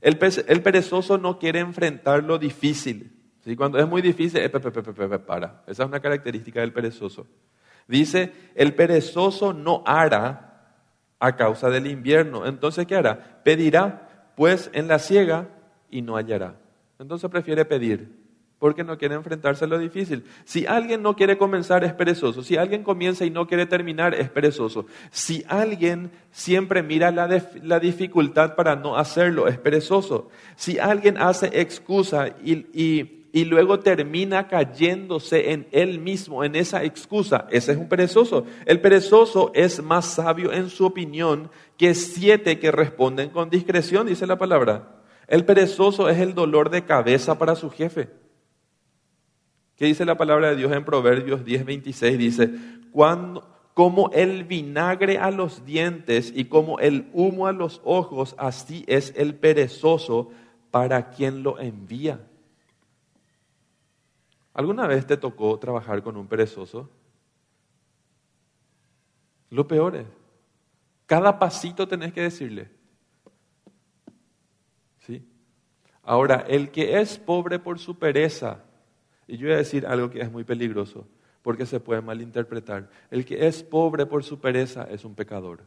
El, 0.00 0.16
perezoso 0.16 1.18
no 1.18 1.38
quiere 1.38 1.60
enfrentar 1.60 2.24
lo 2.24 2.38
difícil. 2.38 3.12
¿sí? 3.44 3.54
Cuando 3.54 3.78
es 3.78 3.86
muy 3.86 4.00
difícil, 4.00 4.40
eh, 4.40 4.48
para. 4.48 5.62
Esa 5.66 5.82
es 5.82 5.88
una 5.88 6.00
característica 6.00 6.60
del 6.60 6.72
perezoso. 6.72 7.26
Dice, 7.86 8.32
el 8.54 8.74
perezoso 8.74 9.52
no 9.52 9.82
hará 9.84 10.50
a 11.18 11.36
causa 11.36 11.68
del 11.68 11.86
invierno. 11.86 12.46
Entonces, 12.46 12.86
¿qué 12.86 12.96
hará? 12.96 13.42
Pedirá, 13.44 14.32
pues, 14.36 14.70
en 14.72 14.88
la 14.88 14.98
ciega 14.98 15.48
y 15.90 16.00
no 16.00 16.16
hallará. 16.16 16.59
Entonces 17.00 17.30
prefiere 17.30 17.64
pedir, 17.64 18.10
porque 18.58 18.84
no 18.84 18.98
quiere 18.98 19.14
enfrentarse 19.14 19.64
a 19.64 19.68
lo 19.68 19.78
difícil. 19.78 20.22
Si 20.44 20.66
alguien 20.66 21.02
no 21.02 21.16
quiere 21.16 21.38
comenzar 21.38 21.82
es 21.82 21.94
perezoso. 21.94 22.42
Si 22.42 22.58
alguien 22.58 22.82
comienza 22.82 23.24
y 23.24 23.30
no 23.30 23.46
quiere 23.46 23.64
terminar 23.64 24.14
es 24.14 24.28
perezoso. 24.28 24.84
Si 25.10 25.42
alguien 25.48 26.10
siempre 26.30 26.82
mira 26.82 27.10
la, 27.10 27.42
la 27.62 27.80
dificultad 27.80 28.54
para 28.54 28.76
no 28.76 28.98
hacerlo 28.98 29.48
es 29.48 29.56
perezoso. 29.56 30.28
Si 30.56 30.78
alguien 30.78 31.16
hace 31.16 31.58
excusa 31.58 32.36
y, 32.44 32.66
y 33.32 33.44
luego 33.46 33.80
termina 33.80 34.46
cayéndose 34.46 35.52
en 35.52 35.68
él 35.70 36.00
mismo, 36.00 36.44
en 36.44 36.54
esa 36.54 36.84
excusa, 36.84 37.46
ese 37.50 37.72
es 37.72 37.78
un 37.78 37.88
perezoso. 37.88 38.44
El 38.66 38.82
perezoso 38.82 39.52
es 39.54 39.82
más 39.82 40.04
sabio 40.04 40.52
en 40.52 40.68
su 40.68 40.84
opinión 40.84 41.50
que 41.78 41.94
siete 41.94 42.58
que 42.58 42.70
responden 42.70 43.30
con 43.30 43.48
discreción, 43.48 44.06
dice 44.06 44.26
la 44.26 44.36
palabra. 44.36 44.99
El 45.30 45.44
perezoso 45.44 46.08
es 46.08 46.18
el 46.18 46.34
dolor 46.34 46.70
de 46.70 46.84
cabeza 46.84 47.38
para 47.38 47.54
su 47.54 47.70
jefe. 47.70 48.10
¿Qué 49.76 49.84
dice 49.84 50.04
la 50.04 50.16
palabra 50.16 50.50
de 50.50 50.56
Dios 50.56 50.72
en 50.72 50.84
Proverbios 50.84 51.44
10:26? 51.44 52.16
Dice, 52.16 52.50
cuando, 52.90 53.48
como 53.72 54.10
el 54.10 54.42
vinagre 54.42 55.18
a 55.18 55.30
los 55.30 55.64
dientes 55.64 56.32
y 56.34 56.46
como 56.46 56.80
el 56.80 57.08
humo 57.12 57.46
a 57.46 57.52
los 57.52 57.80
ojos, 57.84 58.34
así 58.38 58.84
es 58.88 59.14
el 59.16 59.36
perezoso 59.36 60.32
para 60.72 61.10
quien 61.10 61.44
lo 61.44 61.60
envía. 61.60 62.26
¿Alguna 64.52 64.88
vez 64.88 65.06
te 65.06 65.16
tocó 65.16 65.56
trabajar 65.60 66.02
con 66.02 66.16
un 66.16 66.26
perezoso? 66.26 66.90
Lo 69.48 69.68
peor 69.68 69.94
es, 69.94 70.06
cada 71.06 71.38
pasito 71.38 71.86
tenés 71.86 72.12
que 72.12 72.22
decirle, 72.22 72.79
Ahora, 76.02 76.44
el 76.48 76.70
que 76.70 77.00
es 77.00 77.18
pobre 77.18 77.58
por 77.58 77.78
su 77.78 77.98
pereza, 77.98 78.64
y 79.26 79.36
yo 79.36 79.46
voy 79.46 79.54
a 79.54 79.58
decir 79.58 79.86
algo 79.86 80.10
que 80.10 80.20
es 80.20 80.30
muy 80.30 80.44
peligroso, 80.44 81.06
porque 81.42 81.66
se 81.66 81.80
puede 81.80 82.00
malinterpretar, 82.00 82.88
el 83.10 83.24
que 83.24 83.46
es 83.46 83.62
pobre 83.62 84.06
por 84.06 84.24
su 84.24 84.40
pereza 84.40 84.84
es 84.90 85.04
un 85.04 85.14
pecador. 85.14 85.60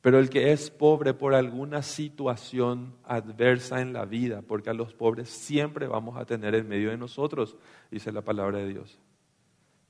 Pero 0.00 0.18
el 0.18 0.28
que 0.28 0.52
es 0.52 0.70
pobre 0.70 1.14
por 1.14 1.34
alguna 1.34 1.80
situación 1.80 2.94
adversa 3.04 3.80
en 3.80 3.94
la 3.94 4.04
vida, 4.04 4.42
porque 4.42 4.68
a 4.68 4.74
los 4.74 4.92
pobres 4.92 5.30
siempre 5.30 5.86
vamos 5.86 6.18
a 6.18 6.26
tener 6.26 6.54
en 6.54 6.68
medio 6.68 6.90
de 6.90 6.98
nosotros, 6.98 7.56
dice 7.90 8.12
la 8.12 8.20
palabra 8.20 8.58
de 8.58 8.68
Dios. 8.68 8.98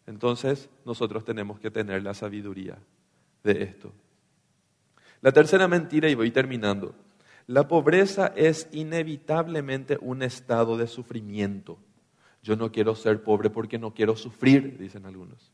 Entonces 0.06 0.70
nosotros 0.84 1.24
tenemos 1.24 1.58
que 1.58 1.70
tener 1.70 2.02
la 2.04 2.14
sabiduría 2.14 2.78
de 3.42 3.62
esto. 3.64 3.92
La 5.20 5.32
tercera 5.32 5.66
mentira, 5.66 6.08
y 6.08 6.14
voy 6.14 6.30
terminando, 6.30 6.94
la 7.46 7.68
pobreza 7.68 8.32
es 8.36 8.68
inevitablemente 8.72 9.98
un 10.00 10.22
estado 10.22 10.76
de 10.76 10.86
sufrimiento. 10.86 11.78
Yo 12.42 12.56
no 12.56 12.70
quiero 12.72 12.94
ser 12.94 13.22
pobre 13.22 13.50
porque 13.50 13.78
no 13.78 13.94
quiero 13.94 14.16
sufrir, 14.16 14.78
dicen 14.78 15.06
algunos. 15.06 15.52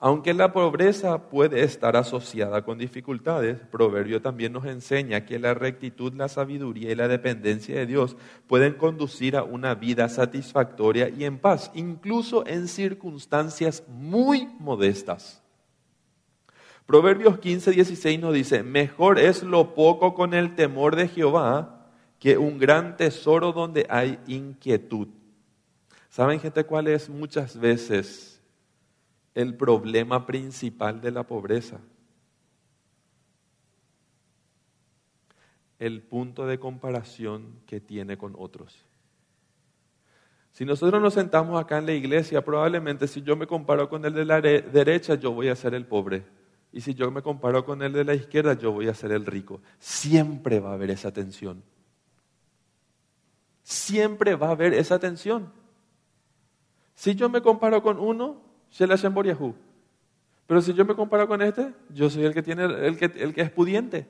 Aunque 0.00 0.34
la 0.34 0.52
pobreza 0.52 1.28
puede 1.28 1.62
estar 1.62 1.96
asociada 1.96 2.62
con 2.62 2.78
dificultades, 2.78 3.60
Proverbio 3.70 4.20
también 4.20 4.52
nos 4.52 4.66
enseña 4.66 5.24
que 5.24 5.38
la 5.38 5.54
rectitud, 5.54 6.12
la 6.14 6.28
sabiduría 6.28 6.90
y 6.90 6.94
la 6.94 7.08
dependencia 7.08 7.76
de 7.76 7.86
Dios 7.86 8.16
pueden 8.46 8.74
conducir 8.74 9.36
a 9.36 9.44
una 9.44 9.74
vida 9.74 10.08
satisfactoria 10.08 11.08
y 11.08 11.24
en 11.24 11.38
paz, 11.38 11.70
incluso 11.74 12.46
en 12.46 12.68
circunstancias 12.68 13.84
muy 13.88 14.48
modestas. 14.58 15.43
Proverbios 16.86 17.38
15, 17.38 17.70
16 17.70 18.20
nos 18.20 18.34
dice, 18.34 18.62
mejor 18.62 19.18
es 19.18 19.42
lo 19.42 19.74
poco 19.74 20.14
con 20.14 20.34
el 20.34 20.54
temor 20.54 20.96
de 20.96 21.08
Jehová 21.08 21.86
que 22.18 22.38
un 22.38 22.58
gran 22.58 22.96
tesoro 22.96 23.52
donde 23.52 23.86
hay 23.88 24.18
inquietud. 24.26 25.08
¿Saben 26.10 26.40
gente 26.40 26.64
cuál 26.64 26.88
es 26.88 27.08
muchas 27.08 27.58
veces 27.58 28.34
el 29.34 29.56
problema 29.56 30.26
principal 30.26 31.00
de 31.00 31.10
la 31.10 31.24
pobreza. 31.24 31.80
El 35.78 36.02
punto 36.02 36.46
de 36.46 36.58
comparación 36.58 37.60
que 37.66 37.80
tiene 37.80 38.16
con 38.16 38.34
otros. 38.38 38.84
Si 40.52 40.64
nosotros 40.64 41.02
nos 41.02 41.14
sentamos 41.14 41.60
acá 41.60 41.78
en 41.78 41.86
la 41.86 41.92
iglesia, 41.92 42.44
probablemente 42.44 43.08
si 43.08 43.22
yo 43.22 43.34
me 43.34 43.48
comparo 43.48 43.88
con 43.88 44.04
el 44.04 44.14
de 44.14 44.24
la 44.24 44.40
derecha, 44.40 45.16
yo 45.16 45.32
voy 45.32 45.48
a 45.48 45.56
ser 45.56 45.74
el 45.74 45.84
pobre. 45.84 46.24
Y 46.74 46.80
si 46.80 46.92
yo 46.92 47.08
me 47.12 47.22
comparo 47.22 47.64
con 47.64 47.82
el 47.82 47.92
de 47.92 48.04
la 48.04 48.14
izquierda, 48.14 48.54
yo 48.54 48.72
voy 48.72 48.88
a 48.88 48.94
ser 48.94 49.12
el 49.12 49.24
rico. 49.24 49.60
Siempre 49.78 50.58
va 50.58 50.70
a 50.70 50.74
haber 50.74 50.90
esa 50.90 51.12
tensión. 51.12 51.62
Siempre 53.62 54.34
va 54.34 54.48
a 54.48 54.50
haber 54.50 54.74
esa 54.74 54.98
tensión. 54.98 55.52
Si 56.96 57.14
yo 57.14 57.28
me 57.28 57.42
comparo 57.42 57.80
con 57.80 58.00
uno, 58.00 58.42
pero 60.48 60.60
si 60.60 60.74
yo 60.74 60.84
me 60.84 60.96
comparo 60.96 61.28
con 61.28 61.42
este, 61.42 61.72
yo 61.90 62.10
soy 62.10 62.24
el 62.24 62.34
que, 62.34 62.42
tiene, 62.42 62.64
el 62.64 62.98
que, 62.98 63.04
el 63.04 63.32
que 63.32 63.42
es 63.42 63.50
pudiente. 63.50 64.08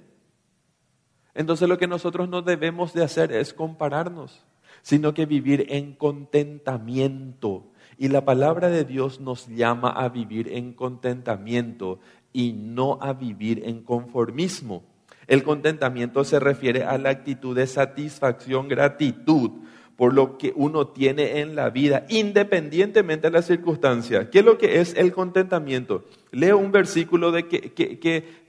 Entonces 1.35 1.69
lo 1.69 1.77
que 1.77 1.87
nosotros 1.87 2.31
no 2.31 2.41
debemos 2.41 2.95
de 2.95 3.05
hacer 3.05 3.31
es 3.31 3.53
compararnos, 3.53 4.43
sino 4.81 5.13
que 5.13 5.27
vivir 5.27 5.67
en 5.69 5.95
contentamiento. 5.95 7.67
Y 7.99 8.09
la 8.09 8.25
palabra 8.25 8.71
de 8.71 8.85
Dios 8.85 9.21
nos 9.21 9.49
llama 9.49 9.91
a 9.91 10.09
vivir 10.09 10.49
en 10.49 10.73
contentamiento 10.73 12.01
y 12.35 12.53
no 12.53 12.99
a 13.01 13.15
vivir 13.15 13.63
en 13.65 13.83
conformismo. 13.83 14.83
El 15.27 15.43
contentamiento 15.43 16.25
se 16.25 16.39
refiere 16.39 16.85
a 16.85 16.99
la 16.99 17.09
actitud 17.09 17.57
de 17.57 17.67
satisfacción, 17.67 18.69
gratitud 18.69 19.51
por 19.97 20.13
lo 20.13 20.39
que 20.39 20.53
uno 20.57 20.89
tiene 20.89 21.41
en 21.41 21.55
la 21.55 21.71
vida, 21.71 22.05
independientemente 22.09 23.29
de 23.29 23.33
las 23.33 23.47
circunstancias. 23.47 24.27
¿Qué 24.31 24.41
es 24.41 24.45
lo 24.45 24.59
que 24.59 24.81
es 24.81 24.95
el 24.97 25.13
contentamiento? 25.13 26.05
Leo 26.33 26.59
un 26.59 26.73
versículo 26.73 27.31
de 27.31 27.47
que, 27.47 27.73
que, 27.73 27.99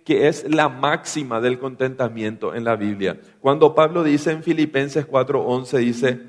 que, 0.04 0.28
es 0.28 0.50
la 0.50 0.70
máxima 0.70 1.40
del 1.40 1.60
contentamiento 1.60 2.56
en 2.56 2.64
la 2.64 2.76
Biblia. 2.76 3.20
Cuando 3.42 3.76
Pablo 3.76 4.04
dice 4.04 4.32
en 4.32 4.42
Filipenses 4.42 5.08
4:11, 5.08 5.78
dice, 5.78 6.20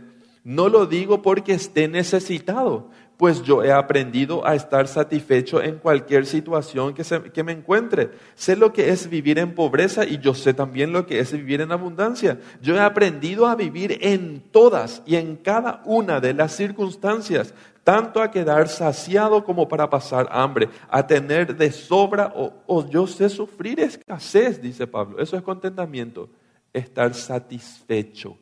no 0.45 0.69
lo 0.69 0.87
digo 0.87 1.23
porque 1.23 1.55
esté 1.55 1.89
necesitado, 1.89 2.91
pues 3.17 3.43
yo 3.43 3.65
he 3.65 3.73
aprendido 3.73 4.47
a 4.47 4.55
estar 4.55 4.89
satisfecho 4.89 5.63
en 5.63 5.79
cualquier 5.79 6.27
situación 6.27 6.93
que, 6.93 7.03
que, 7.33 7.43
me 7.43 7.53
encuentre. 7.53 8.11
Sé 8.35 8.57
lo 8.57 8.73
que 8.73 8.91
es 8.91 9.09
vivir 9.09 9.39
en 9.39 9.55
pobreza 9.55 10.05
y 10.05 10.19
yo 10.19 10.35
sé 10.35 10.53
también 10.53 10.93
lo 10.93 11.07
que 11.07 11.19
es 11.19 11.33
vivir 11.33 11.63
en 11.63 11.73
abundancia. 11.73 12.39
Yo 12.61 12.77
he 12.77 12.81
aprendido 12.81 13.47
a 13.47 13.55
vivir 13.55 13.99
en 14.03 14.43
todas 14.51 15.03
y 15.07 15.17
en 15.17 15.37
cada 15.37 15.83
una 15.87 16.21
de 16.21 16.35
las 16.35 16.53
circunstancias, 16.55 17.55
tanto 17.85 18.21
a 18.21 18.31
quedar 18.31 18.69
saciado 18.69 19.45
como 19.45 19.67
para 19.67 19.89
pasar 19.89 20.29
hambre, 20.31 20.69
a 20.91 21.07
tener 21.07 21.57
de 21.57 21.73
sobra 21.73 22.33
o, 22.37 22.53
o 22.67 22.87
yo 22.87 23.07
sé 23.07 23.31
sufrir 23.31 23.81
escasez, 23.81 24.61
dice 24.61 24.87
Pablo. 24.87 25.19
Eso 25.21 25.37
es 25.37 25.43
contentamiento, 25.43 26.29
estar 26.75 27.15
satisfecho. 27.15 28.37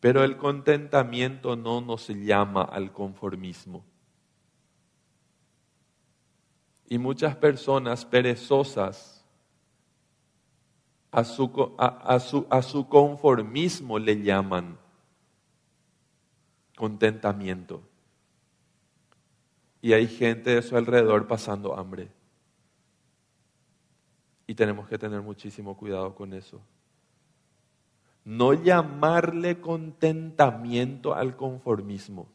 Pero 0.00 0.22
el 0.22 0.36
contentamiento 0.36 1.56
no 1.56 1.80
nos 1.80 2.08
llama 2.08 2.62
al 2.62 2.92
conformismo. 2.92 3.84
Y 6.88 6.98
muchas 6.98 7.36
personas 7.36 8.04
perezosas 8.04 9.24
a 11.10 11.24
su, 11.24 11.74
a, 11.78 12.20
su, 12.20 12.46
a 12.48 12.62
su 12.62 12.88
conformismo 12.88 13.98
le 13.98 14.22
llaman 14.22 14.78
contentamiento. 16.76 17.82
Y 19.82 19.92
hay 19.92 20.06
gente 20.06 20.54
de 20.54 20.62
su 20.62 20.76
alrededor 20.76 21.26
pasando 21.26 21.76
hambre. 21.76 22.08
Y 24.46 24.54
tenemos 24.54 24.88
que 24.88 24.96
tener 24.96 25.20
muchísimo 25.20 25.76
cuidado 25.76 26.14
con 26.14 26.32
eso 26.32 26.60
no 28.28 28.52
llamarle 28.52 29.58
contentamiento 29.58 31.14
al 31.14 31.34
conformismo. 31.34 32.28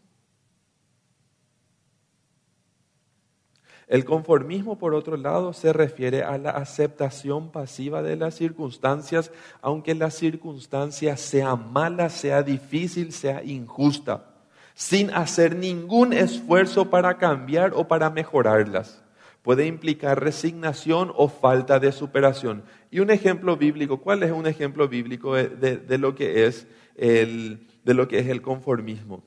El 3.87 4.03
conformismo, 4.03 4.79
por 4.79 4.95
otro 4.95 5.17
lado, 5.17 5.53
se 5.53 5.71
refiere 5.71 6.23
a 6.23 6.39
la 6.39 6.49
aceptación 6.49 7.51
pasiva 7.51 8.01
de 8.01 8.15
las 8.15 8.33
circunstancias, 8.33 9.29
aunque 9.61 9.93
la 9.93 10.09
circunstancia 10.09 11.15
sea 11.15 11.55
mala, 11.55 12.09
sea 12.09 12.41
difícil, 12.41 13.13
sea 13.13 13.43
injusta, 13.43 14.33
sin 14.73 15.11
hacer 15.11 15.55
ningún 15.55 16.11
esfuerzo 16.13 16.89
para 16.89 17.19
cambiar 17.19 17.71
o 17.75 17.87
para 17.87 18.09
mejorarlas 18.09 19.02
puede 19.43 19.67
implicar 19.67 20.23
resignación 20.23 21.11
o 21.15 21.27
falta 21.27 21.79
de 21.79 21.91
superación. 21.91 22.63
Y 22.89 23.01
un 23.01 23.11
ejemplo 23.11 23.55
bíblico, 23.57 23.99
¿cuál 24.01 24.23
es 24.23 24.31
un 24.31 24.47
ejemplo 24.47 24.87
bíblico 24.87 25.35
de, 25.35 25.97
lo, 25.99 26.15
que 26.15 26.45
es 26.47 26.65
el, 26.95 27.67
de 27.83 27.93
lo 27.93 28.07
que 28.07 28.19
es 28.19 28.27
el 28.27 28.41
conformismo? 28.41 29.21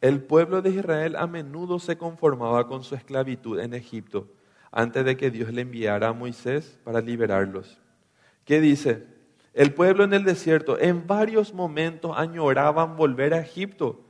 El 0.00 0.22
pueblo 0.22 0.62
de 0.62 0.70
Israel 0.70 1.16
a 1.16 1.26
menudo 1.26 1.78
se 1.78 1.96
conformaba 1.96 2.68
con 2.68 2.84
su 2.84 2.94
esclavitud 2.94 3.58
en 3.58 3.74
Egipto 3.74 4.28
antes 4.70 5.04
de 5.04 5.16
que 5.16 5.30
Dios 5.30 5.52
le 5.52 5.62
enviara 5.62 6.08
a 6.08 6.12
Moisés 6.12 6.78
para 6.84 7.00
liberarlos. 7.00 7.80
¿Qué 8.44 8.60
dice? 8.60 9.06
El 9.52 9.72
pueblo 9.72 10.04
en 10.04 10.12
el 10.12 10.24
desierto 10.24 10.78
en 10.78 11.06
varios 11.06 11.54
momentos 11.54 12.12
añoraban 12.16 12.96
volver 12.96 13.34
a 13.34 13.40
Egipto 13.40 14.04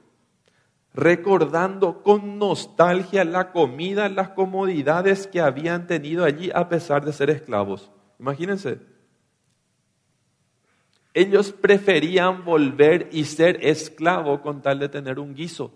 recordando 0.93 2.03
con 2.03 2.39
nostalgia 2.39 3.25
la 3.25 3.53
comida, 3.53 4.09
las 4.09 4.31
comodidades 4.31 5.27
que 5.27 5.41
habían 5.41 5.87
tenido 5.87 6.25
allí 6.25 6.51
a 6.55 6.69
pesar 6.69 7.05
de 7.05 7.13
ser 7.13 7.31
esclavos. 7.31 7.91
Imagínense. 8.19 8.81
Ellos 11.15 11.53
preferían 11.53 12.45
volver 12.45 13.09
y 13.13 13.25
ser 13.25 13.65
esclavo 13.65 14.43
con 14.43 14.63
tal 14.63 14.79
de 14.79 14.89
tener 14.89 15.19
un 15.19 15.35
guiso. 15.35 15.73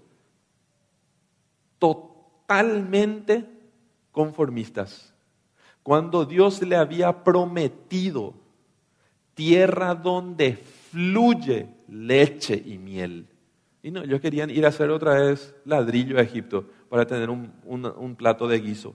Totalmente 1.78 3.48
conformistas. 4.12 5.12
Cuando 5.82 6.24
Dios 6.24 6.62
le 6.62 6.76
había 6.76 7.24
prometido 7.24 8.34
tierra 9.34 9.94
donde 9.94 10.56
fluye 10.56 11.68
leche 11.88 12.62
y 12.64 12.78
miel 12.78 13.28
y 13.84 13.90
no, 13.90 14.02
ellos 14.02 14.22
querían 14.22 14.48
ir 14.48 14.64
a 14.64 14.70
hacer 14.70 14.88
otra 14.88 15.12
vez 15.12 15.54
ladrillo 15.66 16.18
a 16.18 16.22
Egipto 16.22 16.64
para 16.88 17.06
tener 17.06 17.28
un, 17.28 17.52
un 17.66 18.16
plato 18.16 18.48
de 18.48 18.58
guiso. 18.58 18.94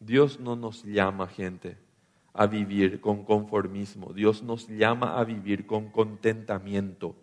Dios 0.00 0.40
no 0.40 0.56
nos 0.56 0.82
llama, 0.82 1.28
gente, 1.28 1.78
a 2.32 2.48
vivir 2.48 3.00
con 3.00 3.24
conformismo. 3.24 4.12
Dios 4.12 4.42
nos 4.42 4.66
llama 4.66 5.20
a 5.20 5.22
vivir 5.22 5.66
con 5.66 5.88
contentamiento. 5.92 7.14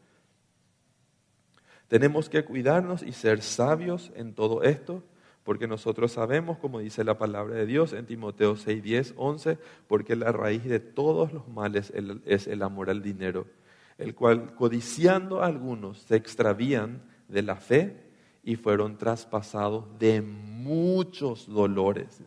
Tenemos 1.90 2.30
que 2.30 2.46
cuidarnos 2.46 3.04
y 3.04 3.12
ser 3.12 3.42
sabios 3.42 4.14
en 4.16 4.34
todo 4.34 4.64
esto, 4.64 5.04
porque 5.44 5.68
nosotros 5.68 6.14
sabemos, 6.14 6.60
como 6.60 6.80
dice 6.80 7.04
la 7.04 7.18
palabra 7.18 7.56
de 7.56 7.66
Dios 7.66 7.92
en 7.92 8.06
Timoteo 8.06 8.56
6, 8.56 8.82
10, 8.82 9.16
11, 9.18 9.58
porque 9.86 10.16
la 10.16 10.32
raíz 10.32 10.64
de 10.64 10.80
todos 10.80 11.34
los 11.34 11.50
males 11.50 11.92
es 12.24 12.48
el 12.48 12.64
amor 12.64 12.90
al 12.90 13.02
dinero 13.02 13.48
el 14.02 14.16
cual 14.16 14.56
codiciando 14.56 15.44
algunos 15.44 16.00
se 16.00 16.16
extravían 16.16 17.04
de 17.28 17.44
la 17.44 17.56
fe 17.56 18.12
y 18.44 18.56
fueron 18.56 18.98
traspasados 18.98 19.86
de 20.00 20.22
muchos 20.22 21.48
dolores. 21.48 22.24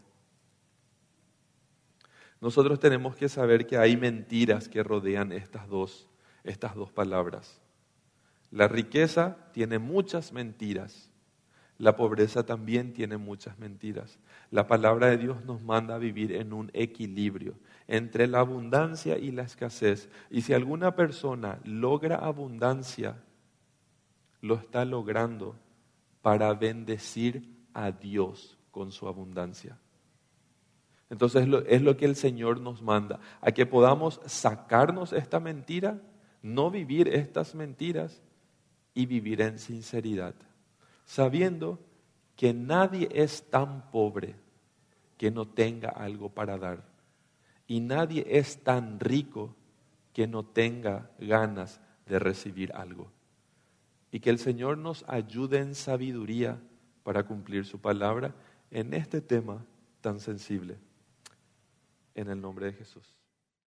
Nosotros 2.40 2.78
tenemos 2.78 3.16
que 3.16 3.28
saber 3.28 3.66
que 3.66 3.76
hay 3.76 3.96
mentiras 3.96 4.68
que 4.68 4.84
rodean 4.84 5.32
estas 5.32 5.68
dos, 5.68 6.06
estas 6.44 6.76
dos 6.76 6.92
palabras. 6.92 7.60
La 8.52 8.68
riqueza 8.68 9.36
tiene 9.52 9.80
muchas 9.80 10.32
mentiras. 10.32 11.10
La 11.78 11.96
pobreza 11.96 12.46
también 12.46 12.92
tiene 12.92 13.16
muchas 13.16 13.58
mentiras. 13.58 14.20
La 14.52 14.68
palabra 14.68 15.08
de 15.08 15.18
Dios 15.18 15.44
nos 15.44 15.60
manda 15.64 15.96
a 15.96 15.98
vivir 15.98 16.30
en 16.32 16.52
un 16.52 16.70
equilibrio 16.72 17.54
entre 17.86 18.26
la 18.26 18.40
abundancia 18.40 19.18
y 19.18 19.30
la 19.30 19.42
escasez. 19.42 20.08
Y 20.30 20.42
si 20.42 20.54
alguna 20.54 20.94
persona 20.94 21.58
logra 21.64 22.16
abundancia, 22.16 23.16
lo 24.40 24.54
está 24.54 24.84
logrando 24.84 25.56
para 26.22 26.52
bendecir 26.54 27.48
a 27.74 27.90
Dios 27.90 28.58
con 28.70 28.92
su 28.92 29.08
abundancia. 29.08 29.78
Entonces 31.10 31.46
es 31.68 31.82
lo 31.82 31.96
que 31.96 32.06
el 32.06 32.16
Señor 32.16 32.60
nos 32.60 32.82
manda, 32.82 33.20
a 33.40 33.52
que 33.52 33.66
podamos 33.66 34.20
sacarnos 34.26 35.12
esta 35.12 35.38
mentira, 35.38 36.00
no 36.42 36.70
vivir 36.70 37.08
estas 37.08 37.54
mentiras 37.54 38.22
y 38.94 39.06
vivir 39.06 39.40
en 39.42 39.58
sinceridad, 39.58 40.34
sabiendo 41.04 41.78
que 42.36 42.52
nadie 42.52 43.08
es 43.12 43.48
tan 43.50 43.90
pobre 43.90 44.34
que 45.16 45.30
no 45.30 45.46
tenga 45.46 45.90
algo 45.90 46.30
para 46.30 46.58
dar 46.58 46.93
y 47.66 47.80
nadie 47.80 48.26
es 48.28 48.62
tan 48.62 49.00
rico 49.00 49.54
que 50.12 50.26
no 50.26 50.44
tenga 50.44 51.10
ganas 51.18 51.80
de 52.06 52.18
recibir 52.18 52.72
algo. 52.72 53.10
Y 54.10 54.20
que 54.20 54.30
el 54.30 54.38
Señor 54.38 54.78
nos 54.78 55.04
ayude 55.08 55.58
en 55.58 55.74
sabiduría 55.74 56.60
para 57.02 57.24
cumplir 57.24 57.64
su 57.64 57.80
palabra 57.80 58.34
en 58.70 58.94
este 58.94 59.20
tema 59.20 59.64
tan 60.00 60.20
sensible. 60.20 60.78
En 62.14 62.28
el 62.30 62.40
nombre 62.40 62.66
de 62.66 62.74
Jesús. 62.74 63.23